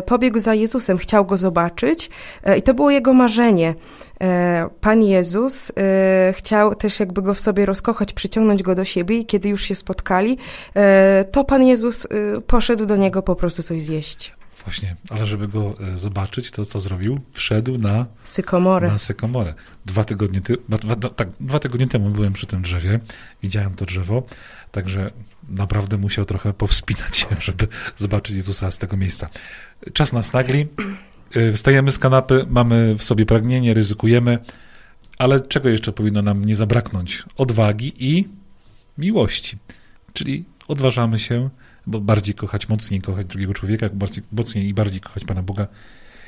pobiegł 0.05 0.39
za 0.39 0.53
Jezusem, 0.53 0.97
chciał 0.97 1.25
go 1.25 1.37
zobaczyć 1.37 2.09
i 2.57 2.61
to 2.61 2.73
było 2.73 2.91
jego 2.91 3.13
marzenie. 3.13 3.75
E, 4.21 4.69
Pan 4.81 5.03
Jezus 5.03 5.71
e, 5.77 6.33
chciał 6.33 6.75
też 6.75 6.99
jakby 6.99 7.21
go 7.21 7.33
w 7.33 7.39
sobie 7.39 7.65
rozkochać, 7.65 8.13
przyciągnąć 8.13 8.63
go 8.63 8.75
do 8.75 8.85
siebie 8.85 9.17
i 9.17 9.25
kiedy 9.25 9.49
już 9.49 9.63
się 9.63 9.75
spotkali, 9.75 10.37
e, 10.75 11.25
to 11.31 11.43
Pan 11.43 11.63
Jezus 11.63 12.07
poszedł 12.47 12.85
do 12.85 12.95
niego 12.95 13.21
po 13.21 13.35
prostu 13.35 13.63
coś 13.63 13.81
zjeść. 13.81 14.33
Właśnie, 14.63 14.95
ale 15.09 15.25
żeby 15.25 15.47
go 15.47 15.75
zobaczyć, 15.95 16.51
to 16.51 16.65
co 16.65 16.79
zrobił? 16.79 17.19
Wszedł 17.33 17.77
na 17.77 18.05
sykomorę. 18.23 18.87
Na 18.87 18.97
sykomorę. 18.97 19.53
Dwa 19.85 20.03
tygodnie, 20.03 20.41
ty, 20.41 20.57
dwa, 20.69 20.95
tak, 20.95 21.29
dwa 21.39 21.59
tygodnie 21.59 21.87
temu 21.87 22.09
byłem 22.09 22.33
przy 22.33 22.47
tym 22.47 22.61
drzewie, 22.61 22.99
widziałem 23.43 23.75
to 23.75 23.85
drzewo, 23.85 24.23
także 24.71 25.11
naprawdę 25.49 25.97
musiał 25.97 26.25
trochę 26.25 26.53
powspinać 26.53 27.17
się, 27.17 27.27
żeby 27.39 27.67
zobaczyć 27.95 28.35
Jezusa 28.35 28.71
z 28.71 28.77
tego 28.77 28.97
miejsca. 28.97 29.29
Czas 29.93 30.13
nas 30.13 30.33
nagli. 30.33 30.67
Y, 31.35 31.53
wstajemy 31.53 31.91
z 31.91 31.99
kanapy, 31.99 32.45
mamy 32.49 32.95
w 32.97 33.03
sobie 33.03 33.25
pragnienie, 33.25 33.73
ryzykujemy, 33.73 34.37
ale 35.17 35.39
czego 35.41 35.69
jeszcze 35.69 35.91
powinno 35.91 36.21
nam 36.21 36.45
nie 36.45 36.55
zabraknąć? 36.55 37.23
Odwagi 37.37 37.93
i 37.99 38.27
miłości. 38.97 39.57
Czyli 40.13 40.45
odważamy 40.67 41.19
się, 41.19 41.49
bo 41.87 42.01
bardziej 42.01 42.35
kochać, 42.35 42.69
mocniej 42.69 43.01
kochać 43.01 43.27
drugiego 43.27 43.53
człowieka, 43.53 43.89
bardziej, 43.93 44.23
mocniej 44.31 44.67
i 44.67 44.73
bardziej 44.73 45.01
kochać 45.01 45.23
Pana 45.23 45.43
Boga. 45.43 45.67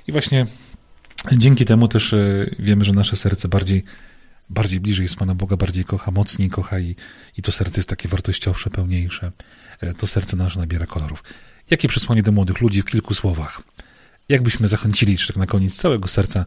I 0.07 0.11
właśnie 0.11 0.45
dzięki 1.31 1.65
temu 1.65 1.87
też 1.87 2.13
y, 2.13 2.55
wiemy, 2.59 2.85
że 2.85 2.93
nasze 2.93 3.15
serce 3.15 3.47
bardziej, 3.47 3.83
bardziej 4.49 4.79
bliżej 4.79 5.03
jest 5.03 5.15
Pana 5.15 5.35
Boga, 5.35 5.57
bardziej 5.57 5.85
kocha, 5.85 6.11
mocniej 6.11 6.49
kocha 6.49 6.79
i, 6.79 6.95
i 7.37 7.41
to 7.41 7.51
serce 7.51 7.79
jest 7.79 7.89
takie 7.89 8.09
wartościowsze, 8.09 8.69
pełniejsze. 8.69 9.31
Y, 9.83 9.93
to 9.93 10.07
serce 10.07 10.37
nasze 10.37 10.59
nabiera 10.59 10.85
kolorów. 10.85 11.23
Jakie 11.71 11.87
przesłanie 11.87 12.23
do 12.23 12.31
młodych 12.31 12.61
ludzi 12.61 12.81
w 12.81 12.85
kilku 12.85 13.13
słowach? 13.13 13.61
Jakbyśmy 14.29 14.67
zachęcili 14.67 15.11
jeszcze 15.11 15.33
tak 15.33 15.37
na 15.37 15.45
koniec 15.45 15.75
całego 15.75 16.07
serca 16.07 16.45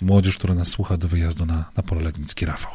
młodzież, 0.00 0.38
która 0.38 0.54
nas 0.54 0.68
słucha 0.68 0.96
do 0.96 1.08
wyjazdu 1.08 1.46
na, 1.46 1.70
na 1.76 1.82
pole 1.82 2.02
letnickie, 2.02 2.46
Rafał. 2.46 2.72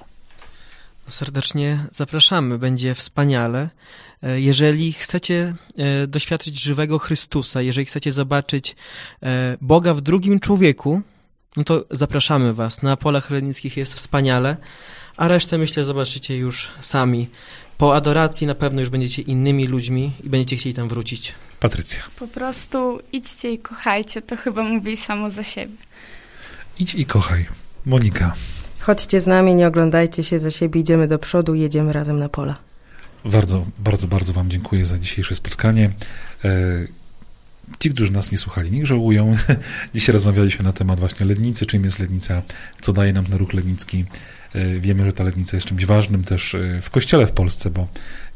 Serdecznie 1.07 1.85
zapraszamy, 1.91 2.57
będzie 2.57 2.95
wspaniale. 2.95 3.69
E, 4.23 4.39
jeżeli 4.41 4.93
chcecie 4.93 5.55
e, 5.77 6.07
doświadczyć 6.07 6.61
żywego 6.61 6.99
Chrystusa, 6.99 7.61
jeżeli 7.61 7.85
chcecie 7.85 8.11
zobaczyć 8.11 8.75
e, 9.23 9.57
Boga 9.61 9.93
w 9.93 10.01
drugim 10.01 10.39
człowieku, 10.39 11.01
no 11.57 11.63
to 11.63 11.85
zapraszamy 11.91 12.53
Was. 12.53 12.81
Na 12.81 12.97
polach 12.97 13.29
letnickich 13.29 13.77
jest 13.77 13.93
wspaniale, 13.93 14.57
a 15.17 15.27
resztę 15.27 15.57
myślę 15.57 15.83
zobaczycie 15.83 16.37
już 16.37 16.71
sami. 16.81 17.29
Po 17.77 17.95
adoracji 17.95 18.47
na 18.47 18.55
pewno 18.55 18.79
już 18.79 18.89
będziecie 18.89 19.21
innymi 19.21 19.67
ludźmi 19.67 20.11
i 20.23 20.29
będziecie 20.29 20.55
chcieli 20.55 20.75
tam 20.75 20.89
wrócić. 20.89 21.33
Patrycja. 21.59 21.99
Po 22.19 22.27
prostu 22.27 22.99
idźcie 23.11 23.51
i 23.51 23.59
kochajcie, 23.59 24.21
to 24.21 24.37
chyba 24.37 24.63
mówi 24.63 24.97
samo 24.97 25.29
za 25.29 25.43
siebie. 25.43 25.75
Idź 26.79 26.95
i 26.95 27.05
kochaj. 27.05 27.45
Monika. 27.85 28.33
Chodźcie 28.79 29.21
z 29.21 29.27
nami, 29.27 29.55
nie 29.55 29.67
oglądajcie 29.67 30.23
się 30.23 30.39
za 30.39 30.51
siebie, 30.51 30.81
idziemy 30.81 31.07
do 31.07 31.19
przodu, 31.19 31.55
jedziemy 31.55 31.93
razem 31.93 32.19
na 32.19 32.29
pola. 32.29 32.57
Bardzo, 33.25 33.65
bardzo, 33.79 34.07
bardzo 34.07 34.33
Wam 34.33 34.49
dziękuję 34.49 34.85
za 34.85 34.97
dzisiejsze 34.97 35.35
spotkanie. 35.35 35.89
E, 36.45 36.49
ci, 37.79 37.91
którzy 37.91 38.11
nas 38.11 38.31
nie 38.31 38.37
słuchali, 38.37 38.71
niech 38.71 38.85
żałują. 38.85 39.35
Dzisiaj 39.95 40.13
rozmawialiśmy 40.13 40.65
na 40.65 40.73
temat 40.73 40.99
właśnie 40.99 41.25
lednicy, 41.25 41.65
czym 41.65 41.83
jest 41.83 41.99
lednica, 41.99 42.41
co 42.81 42.93
daje 42.93 43.13
nam 43.13 43.25
ten 43.25 43.37
ruch 43.37 43.53
lednicki. 43.53 44.05
E, 44.55 44.79
wiemy, 44.79 45.05
że 45.05 45.13
ta 45.13 45.23
lednica 45.23 45.57
jest 45.57 45.67
czymś 45.67 45.85
ważnym 45.85 46.23
też 46.23 46.55
e, 46.55 46.81
w 46.81 46.89
kościele 46.89 47.27
w 47.27 47.31
Polsce, 47.31 47.69
bo 47.69 47.87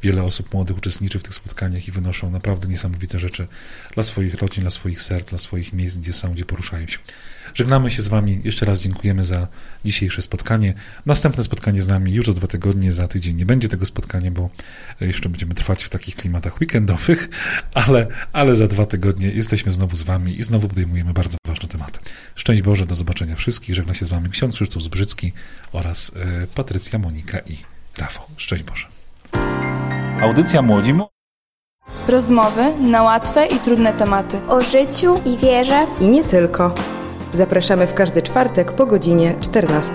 wiele 0.04 0.24
osób 0.24 0.54
młodych 0.54 0.78
uczestniczy 0.78 1.20
w 1.20 1.24
tych 1.24 1.34
spotkaniach 1.34 1.88
i 1.88 1.92
wynoszą 1.92 2.32
naprawdę 2.32 2.68
niesamowite 2.68 3.20
rzeczy 3.20 3.48
dla 3.94 4.04
swoich 4.04 4.34
rodzin, 4.34 4.62
dla 4.62 4.72
swoich 4.72 5.02
serc, 5.02 5.30
dla 5.30 5.38
swoich 5.38 5.74
miejsc, 5.74 5.98
gdzie 5.98 6.14
są, 6.14 6.34
gdzie 6.34 6.46
poruszają 6.46 6.88
się. 6.88 6.98
Żegnamy 7.54 7.92
się 7.92 8.02
z 8.02 8.08
Wami. 8.08 8.42
Jeszcze 8.44 8.66
raz 8.66 8.80
dziękujemy 8.80 9.24
za 9.24 9.48
dzisiejsze 9.86 10.22
spotkanie. 10.22 10.74
Następne 11.06 11.44
spotkanie 11.44 11.82
z 11.82 11.88
nami 11.88 12.14
już 12.14 12.26
za 12.26 12.34
dwa 12.34 12.48
tygodnie, 12.48 12.92
za 12.92 13.08
tydzień 13.08 13.36
nie 13.36 13.46
będzie 13.46 13.70
tego 13.70 13.86
spotkania, 13.86 14.32
bo 14.32 14.50
jeszcze 15.02 15.30
będziemy 15.30 15.54
trwać 15.54 15.84
w 15.84 15.90
takich 15.90 16.16
klimatach 16.16 16.62
weekendowych, 16.62 17.30
ale, 17.74 18.08
ale 18.34 18.56
za 18.56 18.68
dwa 18.68 18.86
tygodnie 18.86 19.28
jesteśmy 19.28 19.72
znowu 19.72 19.96
z 19.96 20.04
Wami 20.04 20.40
i 20.40 20.44
znowu 20.44 20.68
podejmujemy 20.68 21.14
bardzo 21.14 21.41
ważne 21.62 21.70
tematy. 21.70 22.00
Szczęść 22.36 22.62
Boże, 22.62 22.86
do 22.86 22.96
zobaczenia 22.96 23.36
wszystkich. 23.36 23.76
Żegna 23.76 23.94
się 23.94 24.06
z 24.06 24.10
Wami 24.10 24.30
ksiądz 24.30 24.56
Krzysztof 24.56 24.84
Zbrzycki 24.84 25.34
oraz 25.72 26.12
e, 26.16 26.48
Patrycja, 26.48 27.00
Monika 27.00 27.40
i 27.40 27.58
Rafał. 27.98 28.26
Szczęść 28.38 28.64
Boże. 28.64 28.88
Audycja 30.22 30.62
Młodzi 30.62 30.94
Rozmowy 32.08 32.74
na 32.82 33.04
łatwe 33.04 33.48
i 33.48 33.60
trudne 33.60 33.94
tematy. 33.94 34.42
O 34.48 34.62
życiu 34.62 35.22
i 35.26 35.38
wierze. 35.38 35.86
I 36.00 36.08
nie 36.08 36.24
tylko. 36.24 36.74
Zapraszamy 37.34 37.88
w 37.88 37.94
każdy 37.94 38.22
czwartek 38.22 38.72
po 38.72 38.86
godzinie 38.86 39.36
14. 39.42 39.94